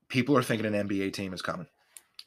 People 0.07 0.37
are 0.37 0.43
thinking 0.43 0.73
an 0.73 0.87
NBA 0.87 1.13
team 1.13 1.33
is 1.33 1.41
coming, 1.41 1.67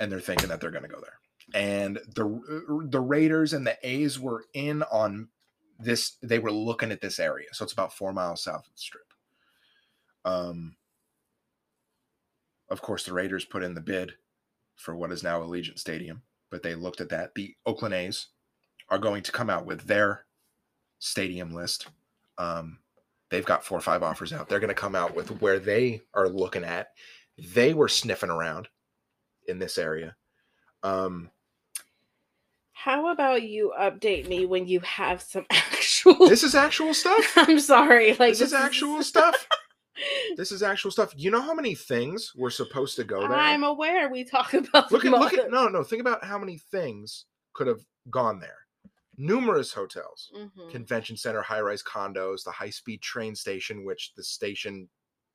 and 0.00 0.11
they're 0.11 0.20
thinking 0.20 0.48
that 0.48 0.61
they're 0.61 0.70
going 0.70 0.85
to 0.85 0.88
go 0.88 1.00
there. 1.00 1.18
And 1.54 2.00
the 2.14 2.87
the 2.88 3.00
Raiders 3.00 3.52
and 3.52 3.66
the 3.66 3.76
A's 3.83 4.18
were 4.18 4.44
in 4.54 4.83
on 4.85 5.28
this. 5.78 6.16
They 6.22 6.38
were 6.38 6.52
looking 6.52 6.90
at 6.90 7.02
this 7.02 7.18
area, 7.18 7.48
so 7.52 7.64
it's 7.64 7.72
about 7.74 7.92
four 7.92 8.12
miles 8.12 8.42
south 8.42 8.66
of 8.66 8.72
the 8.72 8.78
Strip. 8.78 9.04
Um, 10.24 10.76
of 12.70 12.80
course, 12.80 13.04
the 13.04 13.12
Raiders 13.12 13.44
put 13.44 13.62
in 13.62 13.74
the 13.74 13.80
bid 13.83 14.12
for 14.76 14.96
what 14.96 15.12
is 15.12 15.22
now 15.22 15.40
Allegiant 15.40 15.78
Stadium, 15.78 16.22
but 16.50 16.62
they 16.62 16.74
looked 16.74 17.00
at 17.00 17.11
that. 17.11 17.35
The 17.35 17.54
Oakland 17.66 17.94
A's 17.94 18.28
are 18.88 18.98
going 18.98 19.22
to 19.22 19.33
come 19.33 19.50
out 19.50 19.66
with 19.66 19.83
their 19.83 20.24
stadium 20.98 21.52
list. 21.52 21.88
Um, 22.38 22.78
they've 23.35 23.44
got 23.44 23.64
four 23.64 23.77
or 23.79 23.81
five 23.83 24.03
offers 24.03 24.33
out. 24.33 24.49
They're 24.49 24.61
going 24.61 24.68
to 24.68 24.75
come 24.75 24.94
out 24.94 25.14
with 25.16 25.40
where 25.42 25.59
they 25.59 26.03
are 26.14 26.29
looking 26.29 26.64
at. 26.64 26.88
They 27.37 27.75
were 27.75 27.88
sniffing 27.88 28.31
around 28.31 28.68
in 29.49 29.59
this 29.59 29.77
area. 29.77 30.14
Um, 30.85 31.31
How 32.73 33.09
about 33.09 33.42
you 33.42 33.73
update 33.79 34.29
me 34.29 34.47
when 34.47 34.66
you 34.66 34.81
have 34.81 35.20
some 35.20 35.47
actual? 35.51 36.29
this 36.29 36.44
is 36.44 36.55
actual 36.55 36.94
stuff. 36.94 37.33
I'm 37.37 37.59
sorry. 37.59 38.11
Like 38.11 38.33
This 38.33 38.40
is 38.40 38.53
actual 38.53 39.03
stuff. 39.03 39.47
This 40.37 40.51
is 40.51 40.61
actual 40.64 40.90
stuff. 40.90 41.14
You 41.16 41.31
know 41.31 41.40
how 41.40 41.55
many 41.55 41.77
things 41.77 42.33
were 42.35 42.51
supposed 42.51 42.97
to 42.97 43.05
go 43.05 43.20
there? 43.20 43.33
I'm 43.33 43.62
aware 43.62 44.09
we 44.11 44.25
talk 44.25 44.53
about. 44.53 44.90
look 44.90 45.05
at 45.05 45.12
look 45.12 45.35
at 45.35 45.53
no 45.53 45.68
no. 45.68 45.85
Think 45.85 46.01
about 46.01 46.25
how 46.25 46.37
many 46.37 46.59
things 46.59 47.27
could 47.53 47.68
have 47.68 47.79
gone 48.11 48.40
there. 48.40 48.63
Numerous 49.16 49.72
hotels. 49.72 50.31
Mhm. 50.35 50.70
convention 50.70 51.16
center, 51.16 51.42
high 51.42 51.61
rise 51.61 51.83
condos, 51.83 52.44
the 52.44 52.50
high 52.50 52.70
speed 52.70 53.03
train 53.03 53.35
station, 53.35 53.85
which 53.85 54.12
the 54.14 54.24
station 54.24 54.88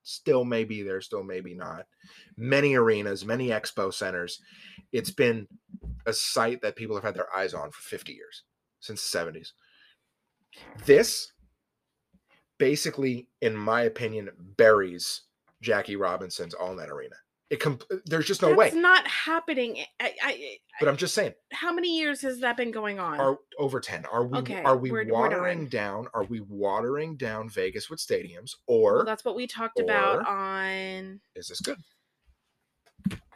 still 0.03 0.43
may 0.43 0.63
be 0.63 0.81
there, 0.81 1.01
still 1.01 1.23
maybe 1.23 1.53
not. 1.53 1.87
Many 2.35 2.75
arenas, 2.75 3.25
many 3.25 3.49
expo 3.49 3.93
centers. 3.93 4.41
It's 4.91 5.11
been 5.11 5.47
a 6.05 6.13
site 6.13 6.61
that 6.61 6.75
people 6.75 6.95
have 6.95 7.03
had 7.03 7.15
their 7.15 7.33
eyes 7.35 7.53
on 7.53 7.71
for 7.71 7.81
50 7.81 8.13
years, 8.13 8.43
since 8.79 9.01
the 9.01 9.17
70s. 9.17 9.53
This 10.85 11.33
basically, 12.57 13.27
in 13.41 13.55
my 13.55 13.81
opinion, 13.81 14.29
buries 14.57 15.21
Jackie 15.61 15.95
Robinson's 15.95 16.53
All 16.53 16.75
Net 16.75 16.89
Arena. 16.89 17.15
It 17.49 17.59
com- 17.59 17.79
there's 18.05 18.27
just 18.27 18.43
no 18.43 18.49
That's 18.49 18.59
way. 18.59 18.67
It's 18.67 18.75
not 18.75 19.07
happening. 19.07 19.79
Eh, 19.79 19.85
I, 19.99 20.13
I, 20.23 20.31
eh, 20.33 20.55
But 20.79 20.87
I'm 20.87 20.97
just 20.97 21.15
saying, 21.15 21.33
how 21.51 21.73
many 21.73 21.97
years 21.97 22.21
has 22.21 22.41
that 22.41 22.55
been 22.57 22.71
going 22.71 22.99
on? 22.99 23.19
are 23.19 23.37
over 23.57 23.79
10 23.79 24.05
are 24.05 24.25
we 24.25 24.37
Okay, 24.39 24.61
are 24.63 24.77
we 24.77 24.91
watering 25.09 25.67
down 25.67 26.07
are 26.13 26.23
we 26.23 26.41
watering 26.41 27.17
down 27.17 27.49
vegas 27.49 27.89
with 27.89 27.99
stadiums 27.99 28.51
or 28.67 28.97
well, 28.97 29.05
that's 29.05 29.25
what 29.25 29.35
we 29.35 29.47
talked 29.47 29.79
about 29.79 30.25
on. 30.25 31.19
is 31.35 31.47
this 31.47 31.59
good 31.59 31.77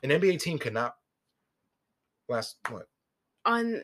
an 0.02 0.10
nba 0.12 0.39
team 0.39 0.58
cannot 0.58 0.95
last 2.30 2.56
what 2.69 2.88
On. 3.45 3.84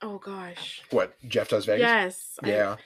Oh 0.00 0.18
gosh. 0.18 0.82
what 0.90 1.14
jeff 1.26 1.48
does 1.48 1.64
vegas 1.64 1.80
Yes. 1.82 2.38
I- 2.42 2.48
yeah 2.48 2.76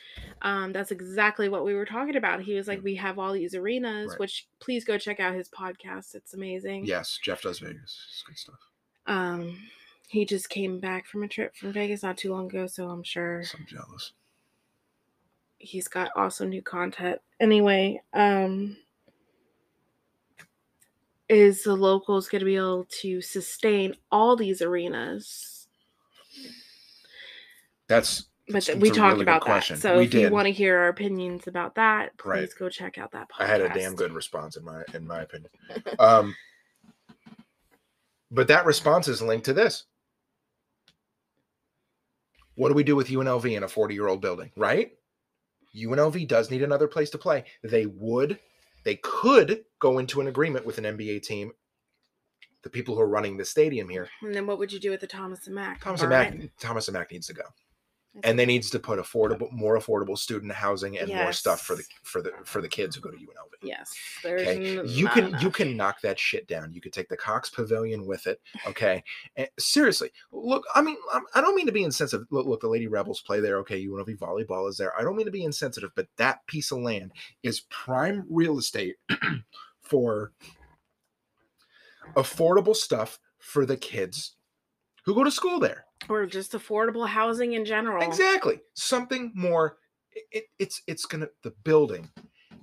um, 0.44 0.72
that's 0.72 0.90
exactly 0.90 1.48
what 1.48 1.64
we 1.64 1.72
were 1.75 1.85
talking 1.87 2.16
about. 2.16 2.40
He 2.40 2.55
was 2.55 2.66
like, 2.66 2.83
"We 2.83 2.96
have 2.96 3.16
all 3.18 3.33
these 3.33 3.55
arenas, 3.55 4.11
Right. 4.11 4.18
which 4.18 4.48
please 4.59 4.85
go 4.85 4.98
check 4.98 5.20
out 5.20 5.35
his 5.35 5.48
podcast. 5.48 6.16
It's 6.16 6.35
amazing." 6.35 6.85
yes 6.87 7.18
jeff 7.22 7.42
does 7.42 7.61
vegas 7.61 8.07
it's 8.11 8.25
good 8.27 8.38
stuff 8.38 8.59
Um, 9.07 9.57
he 10.09 10.25
just 10.25 10.48
came 10.48 10.81
back 10.81 11.07
from 11.07 11.22
a 11.22 11.29
trip 11.29 11.55
from 11.55 11.72
Vegas 11.72 12.03
not 12.03 12.16
too 12.18 12.33
long 12.33 12.46
ago, 12.46 12.66
so 12.66 12.88
I'm 12.88 13.03
sure 13.05 13.44
so 13.44 13.57
i'm 13.59 13.66
jealous 13.66 14.12
he's 15.59 15.87
got 15.87 16.11
awesome 16.16 16.48
new 16.48 16.61
content. 16.62 17.20
Anyway, 17.38 18.03
um, 18.14 18.77
is 21.29 21.62
the 21.62 21.75
locals 21.77 22.29
going 22.29 22.40
to 22.40 22.44
be 22.46 22.57
able 22.57 22.85
to 23.01 23.20
sustain 23.22 23.94
all 24.11 24.35
these 24.37 24.61
arenas? 24.61 25.51
That's 27.92 28.26
But 28.48 28.62
th- 28.64 28.78
we 28.78 28.90
a 28.90 28.92
talked 28.92 29.12
really 29.14 29.24
good 29.26 29.37
about 29.37 29.46
that. 29.46 29.78
So 29.78 29.98
We 29.98 30.05
if 30.05 30.14
you 30.14 30.31
want 30.31 30.46
to 30.46 30.52
hear 30.52 30.78
our 30.78 30.88
opinions 30.88 31.46
about 31.46 31.74
that, 31.76 32.16
please 32.18 32.26
Right. 32.31 32.48
go 32.59 32.68
check 32.68 32.96
out 32.98 33.12
that 33.12 33.28
podcast. 33.31 33.44
i 33.44 33.46
had 33.46 33.61
a 33.61 33.68
damn 33.68 33.94
good 33.94 34.12
response 34.12 34.57
in 34.57 34.64
my 34.64 34.83
in 34.94 35.07
my 35.07 35.20
opinion. 35.22 35.50
Um 35.98 36.35
but 38.31 38.48
that 38.48 38.64
response 38.64 39.09
is 39.09 39.20
linked 39.20 39.44
to 39.44 39.52
this. 39.52 39.85
What 42.55 42.68
do 42.68 42.74
we 42.74 42.83
do 42.85 42.96
with 42.96 43.09
unlv 43.09 43.44
in 43.57 43.62
a 43.62 43.68
40 43.68 43.94
year 43.94 44.09
old 44.09 44.20
building 44.20 44.50
right 44.57 44.92
unlv 45.76 46.28
does 46.28 46.50
need 46.50 46.62
another 46.62 46.88
place 46.88 47.11
to 47.11 47.18
play. 47.18 47.44
They 47.62 47.87
would 47.87 48.38
they 48.85 48.96
could 48.96 49.64
go 49.78 49.98
into 49.98 50.20
an 50.20 50.26
agreement 50.28 50.64
with 50.66 50.78
an 50.78 50.85
nba 50.85 51.22
team 51.22 51.52
the 52.62 52.70
people 52.70 52.94
who 52.94 53.00
are 53.00 53.09
running 53.09 53.37
the 53.37 53.44
stadium 53.44 53.88
here. 53.88 54.09
And 54.22 54.33
then 54.35 54.46
what 54.46 54.57
would 54.59 54.72
you 54.72 54.78
do 54.78 54.90
with 54.90 55.00
the 55.00 55.07
Thomas 55.07 55.46
and 55.46 55.55
Mack? 55.55 55.81
thomas 55.83 56.00
and 56.02 56.11
mack 56.11 56.35
thomas 56.59 56.88
and 56.88 56.96
mack 56.96 57.11
needs 57.12 57.26
to 57.26 57.35
go 57.35 57.42
and 58.25 58.38
they 58.38 58.46
needs 58.46 58.70
to 58.70 58.79
put 58.79 58.98
affordable 58.98 59.51
more 59.53 59.79
affordable 59.79 60.18
student 60.18 60.53
housing 60.53 60.98
and 60.98 61.09
more 61.09 61.33
stuff 61.33 61.61
for 61.62 61.77
the 61.77 61.85
for 62.03 62.20
the 62.20 62.33
for 62.44 62.61
the 62.61 62.68
kids 62.68 62.94
who 62.94 63.03
go 63.03 63.11
to 63.11 63.16
unlv 63.16 63.53
yes, 63.62 63.94
there's 64.22 64.42
Okay, 64.42 64.87
you 64.87 65.09
can 65.09 65.37
you 65.40 65.51
can 65.51 65.77
knock 65.77 66.01
that 66.03 66.18
shit 66.18 66.46
down. 66.46 66.72
You 66.72 66.81
could 66.81 66.92
take 66.92 67.09
the 67.09 67.16
Cox 67.16 67.51
Pavilion 67.51 68.07
with 68.07 68.27
it. 68.27 68.40
Okay, 68.66 69.03
and 69.37 69.48
seriously, 69.59 70.11
look. 70.33 70.64
I 70.75 70.83
mean, 70.83 70.96
I 71.35 71.40
don't 71.40 71.55
mean 71.55 71.66
to 71.66 71.72
be 71.72 71.85
insensitive. 71.85 72.27
Look, 72.31 72.46
look, 72.46 72.61
the 72.61 72.68
Lady 72.68 72.87
Rebels 72.87 73.20
play 73.20 73.40
there. 73.40 73.59
Okay, 73.59 73.87
UNLV 73.87 74.18
volleyball 74.18 74.68
is 74.68 74.77
there. 74.77 74.98
I 74.98 75.03
don't 75.03 75.16
mean 75.16 75.27
to 75.27 75.33
be 75.33 75.44
insensitive, 75.44 75.90
but 75.94 76.09
that 76.16 76.46
piece 76.46 76.70
of 76.72 76.79
land 76.79 77.12
is 77.42 77.61
prime 77.70 78.25
real 78.29 78.59
estate 78.59 78.96
for 79.81 80.33
affordable 82.14 82.77
stuff 82.77 83.18
for 83.38 83.64
the 83.64 83.77
kids 83.77 84.37
who 85.05 85.14
go 85.14 85.25
to 85.25 85.31
school 85.31 85.59
there. 85.59 85.87
Or 86.08 86.26
just 86.26 86.52
affordable 86.52 87.06
housing 87.06 87.52
in 87.52 87.64
general. 87.64 88.02
Exactly, 88.06 88.60
something 88.74 89.32
more. 89.34 89.78
It, 90.12 90.24
it, 90.32 90.44
it's 90.58 90.82
it's 90.86 91.06
gonna. 91.06 91.28
The 91.42 91.52
building 91.64 92.10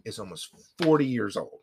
is 0.06 0.19
almost 0.19 0.49
forty 0.82 1.06
years 1.06 1.36
old. 1.38 1.60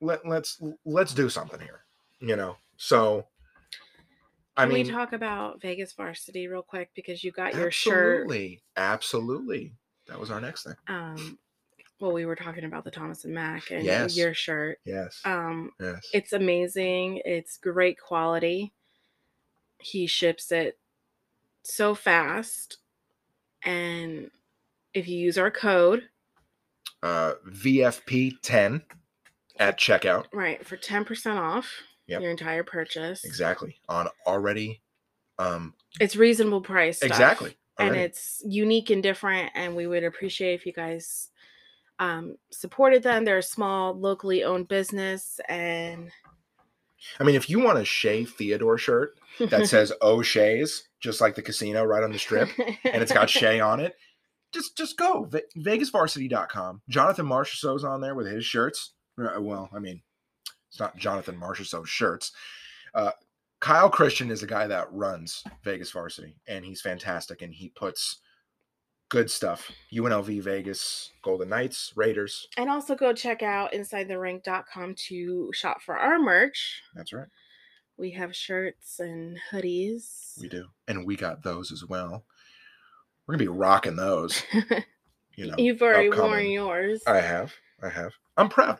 Let 0.00 0.26
let's 0.26 0.60
let's 0.84 1.14
do 1.14 1.28
something 1.28 1.60
here. 1.60 1.82
You 2.20 2.36
know. 2.36 2.56
So. 2.76 3.26
I 4.58 4.64
Can 4.64 4.72
mean, 4.72 4.86
we 4.86 4.92
talk 4.92 5.12
about 5.12 5.60
Vegas 5.60 5.92
Varsity 5.92 6.48
real 6.48 6.62
quick 6.62 6.88
because 6.94 7.22
you 7.22 7.30
got 7.30 7.54
your 7.54 7.70
shirt. 7.70 8.22
absolutely, 8.22 8.62
absolutely. 8.78 9.74
That 10.08 10.18
was 10.18 10.30
our 10.30 10.40
next 10.40 10.64
thing. 10.64 10.76
Um, 10.88 11.38
well, 12.00 12.12
we 12.12 12.24
were 12.24 12.36
talking 12.36 12.64
about 12.64 12.82
the 12.84 12.90
Thomas 12.90 13.26
and 13.26 13.34
Mack 13.34 13.70
and 13.70 13.84
Yes. 13.84 14.16
your 14.16 14.32
shirt. 14.32 14.78
Yes. 14.86 15.20
Um, 15.26 15.72
yes. 15.78 16.08
it's 16.14 16.32
amazing. 16.32 17.20
It's 17.26 17.58
great 17.58 17.98
quality. 18.00 18.72
He 19.78 20.06
ships 20.06 20.50
it 20.52 20.78
so 21.62 21.94
fast, 21.94 22.78
and 23.64 24.30
if 24.94 25.06
you 25.08 25.18
use 25.18 25.38
our 25.38 25.50
code 25.50 26.04
uh, 27.02 27.34
VFP 27.50 28.40
ten 28.42 28.82
at 29.58 29.78
checkout. 29.78 30.24
right 30.32 30.64
for 30.66 30.76
ten 30.76 31.04
percent 31.04 31.38
off 31.38 31.68
Yep. 32.08 32.20
your 32.22 32.30
entire 32.30 32.62
purchase, 32.62 33.24
Exactly 33.24 33.80
on 33.88 34.06
already. 34.26 34.80
Um. 35.38 35.74
it's 36.00 36.14
reasonable 36.16 36.60
price. 36.60 36.98
stuff. 36.98 37.10
Exactly. 37.10 37.56
and 37.78 37.96
it's 37.96 38.40
unique 38.46 38.90
and 38.90 39.02
different 39.02 39.50
and 39.56 39.74
we 39.76 39.86
would 39.88 40.04
appreciate 40.04 40.54
if 40.54 40.64
you 40.66 40.72
guys 40.72 41.30
um, 41.98 42.36
supported 42.50 43.02
them 43.02 43.24
they're 43.24 43.38
a 43.38 43.42
small 43.42 43.92
locally 43.98 44.44
owned 44.44 44.68
business 44.68 45.40
and 45.48 46.10
I 47.20 47.24
mean, 47.24 47.34
if 47.34 47.48
you 47.50 47.60
want 47.60 47.78
a 47.78 47.84
Shea 47.84 48.24
Theodore 48.24 48.78
shirt 48.78 49.18
that 49.38 49.66
says 49.68 49.92
O'Shea's, 50.02 50.84
just 51.00 51.20
like 51.20 51.34
the 51.34 51.42
casino 51.42 51.84
right 51.84 52.02
on 52.02 52.12
the 52.12 52.18
strip, 52.18 52.48
and 52.58 53.02
it's 53.02 53.12
got 53.12 53.30
Shea 53.30 53.60
on 53.60 53.80
it, 53.80 53.94
just 54.52 54.76
just 54.76 54.96
go 54.96 55.24
Ve- 55.24 55.42
VegasVarsity.com. 55.58 56.82
Jonathan 56.88 57.26
Marchessault's 57.26 57.84
on 57.84 58.00
there 58.00 58.14
with 58.14 58.26
his 58.26 58.44
shirts. 58.44 58.92
Uh, 59.20 59.40
Well, 59.40 59.68
I 59.74 59.78
mean, 59.78 60.02
it's 60.68 60.80
not 60.80 60.96
Jonathan 60.96 61.38
Marchessault's 61.38 61.88
shirts. 61.90 62.32
Uh, 62.94 63.12
Kyle 63.60 63.90
Christian 63.90 64.30
is 64.30 64.40
the 64.42 64.46
guy 64.46 64.66
that 64.66 64.92
runs 64.92 65.42
Vegas 65.64 65.90
Varsity, 65.90 66.36
and 66.46 66.64
he's 66.64 66.80
fantastic. 66.80 67.42
And 67.42 67.52
he 67.54 67.70
puts 67.70 68.18
good 69.08 69.30
stuff. 69.30 69.70
UNLV, 69.92 70.42
Vegas, 70.42 71.12
Golden 71.22 71.48
Knights, 71.48 71.92
Raiders. 71.96 72.48
and 72.56 72.70
also 72.70 72.94
go 72.94 73.12
check 73.12 73.42
out 73.42 73.72
insidetherink.com 73.72 74.94
to 74.94 75.50
shop 75.52 75.80
for 75.82 75.96
our 75.96 76.18
merch 76.18 76.82
That's 76.94 77.12
right, 77.12 77.28
we 77.96 78.10
have 78.12 78.34
shirts 78.34 79.00
and 79.00 79.38
hoodies 79.50 80.40
we 80.40 80.48
do, 80.48 80.66
and 80.88 81.06
we 81.06 81.16
got 81.16 81.42
those 81.42 81.72
as 81.72 81.84
well. 81.84 82.24
We're 83.26 83.34
gonna 83.34 83.44
be 83.44 83.48
rocking 83.48 83.96
those. 83.96 84.42
You 85.36 85.48
know, 85.48 85.54
you've 85.58 85.82
already 85.82 86.08
worn 86.08 86.46
yours 86.46 87.02
I 87.06 87.20
have. 87.20 87.52
I 87.82 87.90
have. 87.90 88.14
I'm 88.38 88.48
proud. 88.48 88.78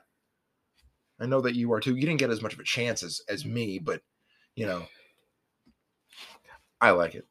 I 1.21 1.27
know 1.27 1.43
that 1.43 1.55
you 1.55 1.71
are 1.75 1.81
too. 1.81 1.95
You 1.95 2.07
didn't 2.07 2.19
get 2.19 2.31
as 2.31 2.41
much 2.41 2.55
of 2.55 2.61
a 2.61 2.65
chance 2.65 3.03
as 3.03 3.21
as 3.29 3.45
me, 3.45 3.79
but 3.79 4.01
you 4.55 4.65
know, 4.65 4.87
I 6.81 6.93
like 6.93 7.15
it. 7.15 7.27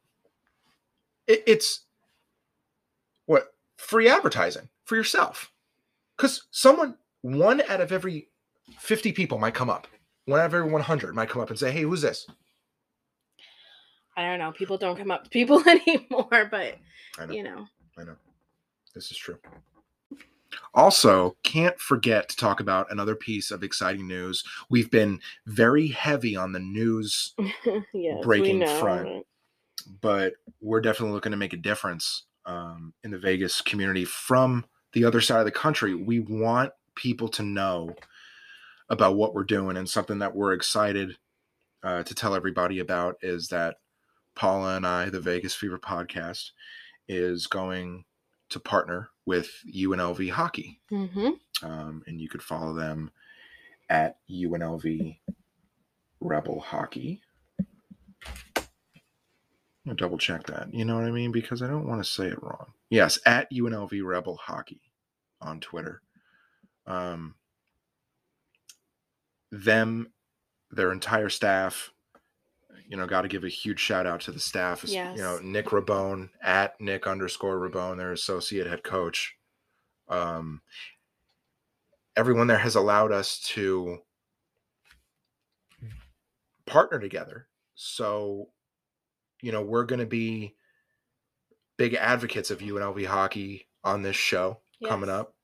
it 1.26 1.44
it's 1.48 1.85
what 3.26 3.54
free 3.78 4.08
advertising 4.10 4.70
for 4.86 4.96
yourself, 4.96 5.52
because 6.18 6.44
someone 6.52 6.96
one 7.22 7.62
out 7.68 7.82
of 7.82 7.92
every 7.92 8.30
fifty 8.80 9.12
people 9.12 9.38
might 9.40 9.54
come 9.54 9.70
up, 9.70 9.88
one 10.26 10.40
out 10.40 10.48
of 10.48 10.54
every 10.54 10.70
one 10.72 10.82
hundred 10.82 11.16
might 11.16 11.30
come 11.30 11.42
up 11.42 11.50
and 11.50 11.60
say, 11.60 11.72
"Hey, 11.72 11.82
who's 11.82 12.02
this?" 12.02 12.28
I 14.18 14.24
don't 14.24 14.40
know. 14.40 14.52
People 14.52 14.78
don't 14.78 14.98
come 14.98 15.12
up 15.12 15.26
to 15.26 15.30
people 15.30 15.62
anymore, 15.68 16.48
but 16.50 16.78
I 17.20 17.26
know. 17.26 17.34
you 17.34 17.44
know. 17.44 17.66
I 17.98 18.04
know. 18.04 18.16
This 18.94 19.12
is 19.12 19.18
true. 19.18 19.38
Also, 20.74 21.36
can't 21.44 21.78
forget 21.80 22.30
to 22.30 22.36
talk 22.38 22.62
about 22.62 22.90
another 22.90 23.16
piece 23.16 23.52
of 23.52 23.62
exciting 23.64 24.08
news. 24.08 24.42
We've 24.70 24.90
been 24.90 25.20
very 25.46 25.88
heavy 25.88 26.38
on 26.38 26.54
the 26.54 26.60
news, 26.60 27.34
yes, 27.94 28.24
Breaking 28.24 28.66
front. 28.80 29.26
but 30.02 30.34
we're 30.62 30.80
definitely 30.82 31.14
looking 31.14 31.32
to 31.32 31.38
make 31.38 31.52
a 31.54 31.58
difference 31.58 32.24
um, 32.46 32.94
in 33.04 33.12
the 33.12 33.20
Vegas 33.20 33.62
community 33.62 34.06
from 34.06 34.66
the 34.94 35.06
other 35.06 35.22
side 35.22 35.40
of 35.40 35.46
the 35.46 35.52
country. 35.52 35.94
We 35.94 36.20
want 36.20 36.72
people 36.96 37.28
to 37.30 37.44
know 37.44 37.96
about 38.90 39.16
what 39.16 39.34
we're 39.34 39.44
doing, 39.44 39.78
and 39.78 39.90
something 39.90 40.20
that 40.20 40.36
we're 40.36 40.54
excited 40.54 41.18
uh, 41.84 42.04
to 42.04 42.16
tell 42.16 42.36
everybody 42.36 42.80
about 42.80 43.18
is 43.22 43.48
that 43.50 43.78
Paula 44.36 44.76
and 44.76 44.86
I, 44.86 45.10
the 45.10 45.20
Vegas 45.20 45.56
Fever 45.56 45.78
podcast, 45.80 46.52
is 47.08 47.48
going 47.48 48.06
to 48.50 48.60
partner 48.60 49.10
with 49.26 49.50
UNLV 49.74 50.30
Hockey. 50.32 50.80
hmm 50.90 51.32
Um, 51.64 52.04
and 52.06 52.22
you 52.22 52.30
could 52.30 52.44
follow 52.44 52.74
them 52.74 53.12
at 53.90 54.18
UNLV 54.30 55.20
Rebel 56.20 56.60
Hockey. 56.60 57.22
I'm 59.86 59.92
gonna 59.92 59.98
double 59.98 60.18
check 60.18 60.48
that. 60.48 60.74
You 60.74 60.84
know 60.84 60.96
what 60.96 61.06
I 61.06 61.12
mean? 61.12 61.32
Because 61.32 61.62
I 61.62 61.68
don't 61.68 61.88
want 61.88 62.04
to 62.04 62.10
say 62.10 62.26
it 62.26 62.42
wrong. 62.42 62.74
Yes, 62.90 63.20
at 63.26 63.52
UNLV 63.52 64.04
Rebel 64.04 64.36
Hockey 64.36 64.82
on 65.42 65.60
Twitter. 65.60 66.02
Um, 66.88 67.36
them, 69.52 70.12
their 70.72 70.92
entire 70.92 71.30
staff. 71.30 71.92
You 72.88 72.98
know, 72.98 73.06
got 73.06 73.22
to 73.22 73.28
give 73.28 73.44
a 73.44 73.50
huge 73.50 73.80
shout 73.80 74.08
out 74.08 74.22
to 74.22 74.32
the 74.32 74.40
staff. 74.40 74.84
Yes. 74.86 75.18
You 75.18 75.24
know, 75.24 75.40
Nick 75.40 75.68
Rabone 75.68 76.30
at 76.42 76.80
Nick 76.82 77.08
underscore 77.08 77.58
Rabone, 77.60 77.98
their 77.98 78.12
associate 78.12 78.68
head 78.68 78.84
coach. 78.84 79.36
Um, 80.08 80.62
everyone 82.16 82.48
there 82.48 82.60
has 82.60 82.76
allowed 82.76 83.12
us 83.12 83.40
to 83.40 84.00
partner 86.66 87.00
together. 87.00 87.48
So, 87.76 88.50
you 89.46 89.52
know, 89.52 89.62
we're 89.62 89.84
going 89.86 90.00
to 90.00 90.08
be 90.08 90.56
big 91.78 91.94
advocates 91.94 92.50
of 92.50 92.60
UNLV 92.60 93.06
hockey 93.06 93.68
on 93.84 94.02
this 94.02 94.16
show 94.16 94.60
coming 94.88 95.10
up. 95.10 95.36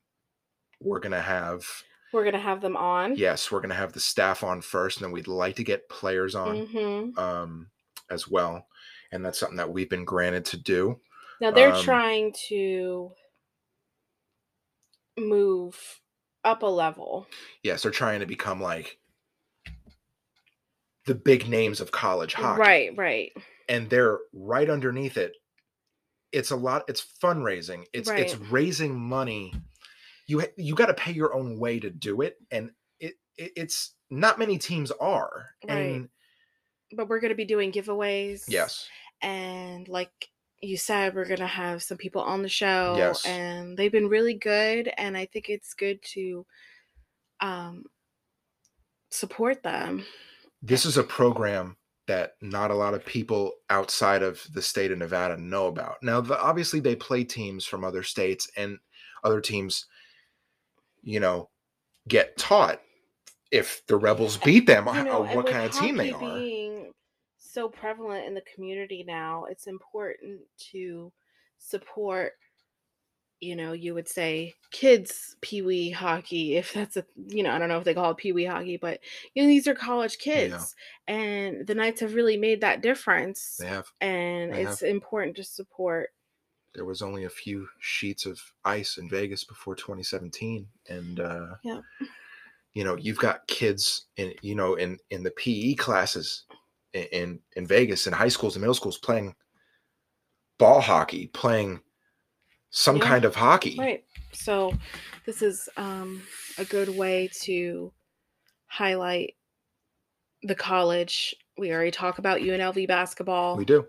We're 0.82 1.00
going 1.00 1.12
to 1.12 1.22
have, 1.22 1.64
We're 2.12 2.24
gonna 2.26 2.40
have 2.40 2.62
them 2.62 2.76
on. 2.76 3.16
yes, 3.16 3.52
we're 3.52 3.60
going 3.60 3.70
to 3.70 3.76
have 3.76 3.94
the 3.94 4.00
staff 4.00 4.44
on 4.44 4.62
first, 4.62 4.98
and 4.98 5.06
then 5.06 5.12
we'd 5.12 5.28
like 5.28 5.58
to 5.58 5.64
get 5.64 5.88
players 5.88 6.34
on 6.34 6.66
hmm 6.66 7.20
um, 7.20 7.68
as 8.10 8.28
well. 8.28 8.66
And 9.12 9.24
that's 9.24 9.38
something 9.40 9.58
that 9.58 9.72
we've 9.72 9.90
been 9.90 10.04
granted 10.06 10.46
to 10.46 10.58
do. 10.58 11.00
Now 11.40 11.52
they're 11.52 11.70
Um, 11.74 11.84
trying 11.84 12.34
to 12.48 13.12
move 15.20 15.78
up 16.44 16.64
a 16.64 16.66
level. 16.66 17.28
Yes, 17.62 17.84
they're 17.84 17.92
trying 17.92 18.22
to 18.22 18.26
become 18.26 18.60
like 18.60 18.98
the 21.06 21.16
big 21.16 21.48
names 21.48 21.82
of 21.82 21.92
college 21.92 22.34
hockey. 22.34 22.60
Right, 22.62 22.98
right. 22.98 23.32
And 23.72 23.90
they're 23.90 24.20
right 24.34 24.70
underneath 24.70 25.18
it 25.18 25.34
it's 26.32 26.52
a 26.52 26.56
lot 26.56 26.84
it's 26.88 27.04
fundraising 27.24 27.86
it's 27.94 28.10
it's 28.10 28.36
raising 28.38 28.98
money 29.00 29.54
you 30.28 30.44
you 30.58 30.76
got 30.76 30.86
to 30.86 30.94
pay 30.94 31.12
your 31.12 31.34
own 31.34 31.58
way 31.58 31.80
to 31.80 31.90
do 31.90 32.22
it 32.22 32.36
and 32.52 32.70
it, 33.00 33.16
it 33.38 33.52
it's 33.56 33.96
not 34.10 34.38
many 34.38 34.58
teams 34.58 34.92
are 34.92 35.48
Right. 35.68 35.76
and 35.78 36.10
But 36.96 37.08
we're 37.10 37.20
gonna 37.22 37.36
be 37.36 37.46
doing 37.46 37.72
giveaways. 37.72 38.44
yes 38.48 38.88
And 39.22 39.88
like 39.88 40.12
you 40.62 40.78
said, 40.78 41.16
we're 41.16 41.26
gonna 41.26 41.48
have 41.48 41.82
some 41.82 41.98
people 41.98 42.22
on 42.22 42.44
the 42.44 42.50
show. 42.50 42.94
Yes. 42.96 43.26
And 43.26 43.76
they've 43.76 43.92
been 43.92 44.10
really 44.10 44.36
good. 44.36 44.92
And 44.96 45.18
I 45.18 45.26
think 45.26 45.50
it's 45.50 45.74
good 45.74 46.00
to 46.14 46.46
um 47.40 47.86
support 49.10 49.64
them. 49.64 50.06
this 50.62 50.86
is 50.86 50.98
a 50.98 51.04
program 51.04 51.76
that 52.12 52.34
not 52.42 52.72
a 52.72 52.76
lot 52.76 52.94
of 52.94 53.06
people 53.06 53.54
outside 53.70 54.22
of 54.22 54.46
the 54.54 54.62
state 54.62 54.92
of 54.92 54.98
Nevada 54.98 55.38
know 55.38 55.68
about. 55.68 55.96
Now, 56.04 56.20
the, 56.20 56.38
obviously, 56.38 56.82
they 56.82 56.96
play 56.96 57.24
teams 57.24 57.66
from 57.66 57.86
other 57.86 58.04
states, 58.04 58.52
and 58.58 58.78
other 59.24 59.40
teams, 59.40 59.86
you 61.02 61.22
know, 61.22 61.50
get 62.10 62.38
taught 62.38 62.82
if 63.50 63.86
the 63.88 63.96
Rebels 63.96 64.36
beat 64.36 64.68
them, 64.68 64.88
You 64.88 64.92
uh, 64.92 65.04
know, 65.04 65.24
what 65.24 65.48
kind 65.48 65.66
of 65.66 65.72
team 65.72 65.96
they 65.96 66.12
are. 66.12 66.20
Being 66.20 66.92
so 67.38 67.70
prevalent 67.70 68.26
in 68.28 68.34
the 68.34 68.44
community 68.54 69.06
now, 69.08 69.46
it's 69.50 69.68
important 69.68 70.42
to 70.72 71.14
support. 71.60 72.34
You 73.42 73.56
know, 73.56 73.74
you 73.74 73.96
would 73.96 74.08
say 74.08 74.54
kids 74.70 75.36
pee 75.42 75.64
wee 75.64 75.90
hockey, 75.90 76.56
if 76.58 76.74
that's 76.74 76.96
a 76.96 77.06
you 77.28 77.42
know, 77.42 77.52
I 77.52 77.58
don't 77.58 77.70
know 77.70 77.80
if 77.80 77.84
they 77.84 77.96
call 77.96 78.12
it 78.12 78.18
pee 78.18 78.32
wee 78.32 78.46
hockey, 78.46 78.78
but 78.78 79.00
you 79.34 79.42
know, 79.42 79.50
these 79.50 79.68
are 79.68 79.74
college 79.74 80.20
kids, 80.20 80.76
and 81.08 81.66
the 81.66 81.74
Knights 81.74 82.02
have 82.02 82.14
really 82.14 82.38
made 82.38 82.62
that 82.62 82.82
difference. 82.82 83.58
They 83.60 83.68
have. 83.68 83.92
and 84.00 84.54
they 84.54 84.62
it's 84.62 84.84
important 84.84 85.36
to 85.38 85.44
support. 85.44 86.12
There 86.76 86.86
was 86.86 87.02
only 87.02 87.26
a 87.26 87.30
few 87.30 87.68
sheets 87.80 88.26
of 88.28 88.40
ice 88.64 88.98
in 88.98 89.10
Vegas 89.10 89.44
before 89.44 89.76
2017, 89.76 90.68
and 90.88 91.20
uh, 91.20 91.56
Yeah. 91.64 91.82
you 92.74 92.84
know, 92.84 92.96
you've 92.96 93.18
got 93.18 93.48
kids 93.48 94.06
in 94.18 94.36
you 94.44 94.54
know 94.54 94.76
in 94.76 95.00
in 95.10 95.24
the 95.24 95.32
PE 95.32 95.74
classes 95.74 96.44
in 96.94 97.06
in, 97.12 97.40
in 97.56 97.66
Vegas 97.66 98.06
in 98.06 98.14
high 98.14 98.30
schools 98.30 98.56
and 98.56 98.62
middle 98.62 98.76
schools 98.76 99.00
playing 99.00 99.36
ball 100.60 100.80
hockey, 100.82 101.28
playing 101.28 101.82
some 102.72 102.98
Yeah. 102.98 103.04
kind 103.08 103.26
of 103.26 103.36
hockey. 103.36 103.78
Right. 103.78 104.04
So 104.34 104.74
this 105.26 105.42
is 105.42 105.70
um, 105.78 106.24
a 106.58 106.66
good 106.66 106.90
way 106.90 107.30
to 107.44 107.92
highlight 108.68 109.36
the 110.44 110.56
college. 110.56 111.36
We 111.58 111.72
already 111.72 111.92
talk 111.92 112.18
about 112.18 112.40
UNLV 112.40 112.88
basketball. 112.88 113.56
We 113.58 113.66
do, 113.66 113.86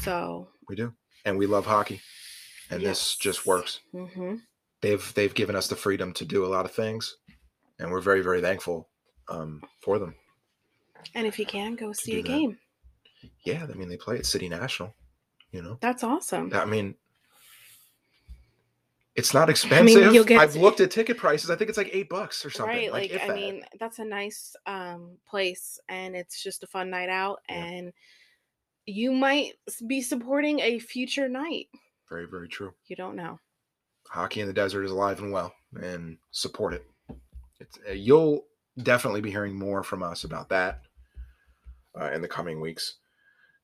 So 0.00 0.48
we 0.68 0.76
do, 0.76 0.94
and 1.24 1.36
we 1.36 1.46
love 1.46 1.66
hockey, 1.66 2.00
and 2.70 2.82
this 2.84 3.16
just 3.16 3.40
Yes. 3.40 3.46
works. 3.46 3.80
hmm 3.92 4.36
They've 4.80 5.12
they've 5.14 5.34
given 5.34 5.56
us 5.56 5.68
the 5.68 5.76
freedom 5.76 6.14
to 6.14 6.24
do 6.24 6.46
a 6.46 6.48
lot 6.48 6.64
of 6.64 6.72
things, 6.72 7.16
and 7.78 7.90
we're 7.90 8.00
very 8.00 8.22
very 8.22 8.40
thankful 8.40 8.88
um, 9.28 9.62
for 9.82 9.98
them. 9.98 10.14
and 11.14 11.26
if 11.26 11.38
you 11.38 11.44
can 11.44 11.74
go 11.74 11.92
see 11.92 12.18
a 12.18 12.22
game, 12.22 12.58
Yeah, 13.44 13.66
I 13.68 13.74
mean 13.74 13.88
they 13.90 13.98
play 13.98 14.16
at 14.16 14.24
City 14.26 14.48
National, 14.48 14.94
you 15.52 15.60
know. 15.62 15.76
that's 15.82 16.02
awesome. 16.02 16.50
I 16.54 16.64
mean, 16.64 16.94
it's 19.16 19.34
not 19.34 19.50
expensive. 19.50 20.12
you'll 20.14 20.24
get 20.24 20.40
I've 20.40 20.56
looked 20.56 20.80
at 20.80 20.90
ticket 20.90 21.16
prices. 21.18 21.50
I 21.50 21.56
think 21.56 21.68
it's 21.68 21.78
like 21.78 21.90
eight 21.92 22.08
bucks 22.08 22.44
or 22.44 22.50
something. 22.50 22.74
Right, 22.76 22.92
like, 22.92 23.10
if 23.10 23.22
I 23.22 23.26
that. 23.28 23.36
mean, 23.36 23.64
that's 23.78 23.98
a 23.98 24.04
nice 24.04 24.54
um 24.66 25.16
place 25.28 25.78
and 25.88 26.14
it's 26.14 26.42
just 26.42 26.62
a 26.62 26.66
fun 26.66 26.90
night 26.90 27.08
out 27.08 27.40
Yeah. 27.48 27.64
and 27.64 27.92
you 28.86 29.12
might 29.12 29.52
be 29.86 30.00
supporting 30.00 30.60
a 30.60 30.78
future 30.78 31.28
night. 31.28 31.66
very 32.08 32.26
very 32.26 32.48
true. 32.48 32.72
You 32.86 32.96
don't 32.96 33.16
know. 33.16 33.38
Hockey 34.08 34.40
in 34.40 34.46
the 34.48 34.52
desert 34.52 34.84
is 34.84 34.90
alive 34.90 35.20
and 35.20 35.32
well, 35.32 35.54
and 35.80 36.16
support 36.32 36.74
it. 36.74 36.84
It's, 37.60 37.78
uh, 37.88 37.92
you'll 37.92 38.46
definitely 38.82 39.20
be 39.20 39.30
hearing 39.30 39.54
more 39.56 39.82
from 39.84 40.02
us 40.02 40.24
about 40.24 40.48
that 40.48 40.82
uh, 42.00 42.10
in 42.12 42.20
the 42.22 42.26
coming 42.28 42.60
weeks 42.60 42.96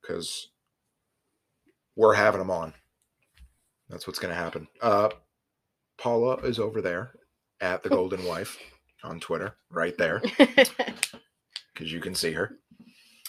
because 0.03 0.49
we're 1.97 2.15
having 2.15 2.39
them 2.39 2.51
on. 2.51 2.75
That's 3.89 4.07
what's 4.07 4.19
going 4.19 4.33
to 4.35 4.39
happen. 4.41 4.69
Uh, 4.81 5.09
Paula 5.99 6.37
is 6.37 6.59
over 6.59 6.81
there 6.81 7.13
at 7.61 7.83
the 7.83 7.89
Golden 7.89 8.25
Wife 8.25 8.59
on 9.03 9.21
Twitter, 9.21 9.57
right 9.71 9.97
there. 9.97 10.23
because 10.39 11.93
you 11.93 12.01
can 12.01 12.15
see 12.15 12.33
her. 12.33 12.59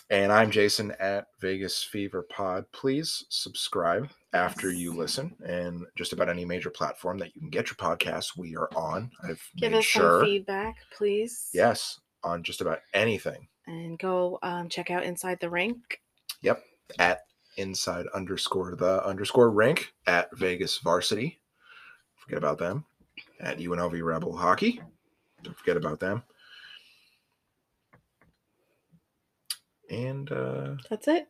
And 0.09 0.31
I'm 0.31 0.51
Jason 0.51 0.93
at 0.99 1.27
Vegas 1.41 1.83
Fever 1.83 2.25
Pod. 2.29 2.65
Please 2.71 3.25
subscribe 3.29 4.09
after 4.31 4.71
you 4.71 4.93
listen, 4.93 5.35
and 5.45 5.85
just 5.97 6.13
about 6.13 6.29
any 6.29 6.45
major 6.45 6.69
platform 6.69 7.17
that 7.17 7.35
you 7.35 7.41
can 7.41 7.49
get 7.49 7.67
your 7.67 7.75
podcast, 7.75 8.37
we 8.37 8.55
are 8.55 8.69
on. 8.73 9.11
I've 9.23 9.41
Give 9.57 9.71
made 9.71 9.79
us 9.79 9.85
sure. 9.85 10.21
some 10.21 10.25
feedback, 10.25 10.77
please. 10.95 11.49
Yes, 11.53 11.99
on 12.23 12.41
just 12.41 12.61
about 12.61 12.79
anything 12.93 13.47
And 13.67 13.99
go 13.99 14.39
um, 14.43 14.69
check 14.69 14.89
out 14.89 15.03
Inside 15.03 15.39
the 15.41 15.49
Rink. 15.49 16.01
Yep, 16.41 16.63
at 16.99 17.21
inside 17.57 18.05
underscore 18.13 18.75
the 18.75 19.03
underscore 19.05 19.49
rink 19.49 19.93
at 20.05 20.29
Vegas 20.37 20.77
Varsity. 20.77 21.39
Forget 22.27 22.39
about 22.39 22.57
them. 22.57 22.83
At 23.39 23.57
UNLV 23.57 24.03
Rebel 24.03 24.35
Hockey. 24.35 24.81
Don't 25.43 25.57
forget 25.57 25.77
about 25.77 26.01
them. 26.01 26.23
And 29.89 30.29
uh, 30.29 30.75
that's 30.89 31.07
it. 31.07 31.29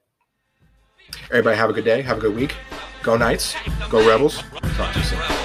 Everybody 1.29 1.55
have 1.55 1.69
a 1.69 1.73
good 1.73 1.85
day. 1.85 2.01
Have 2.01 2.17
a 2.17 2.21
good 2.21 2.35
week. 2.35 2.55
Go 3.03 3.15
Knights. 3.15 3.55
Go 3.91 4.05
Rebels. 4.07 4.41
Talk 4.75 4.93
to 4.93 4.99
you 4.99 5.05
soon. 5.05 5.36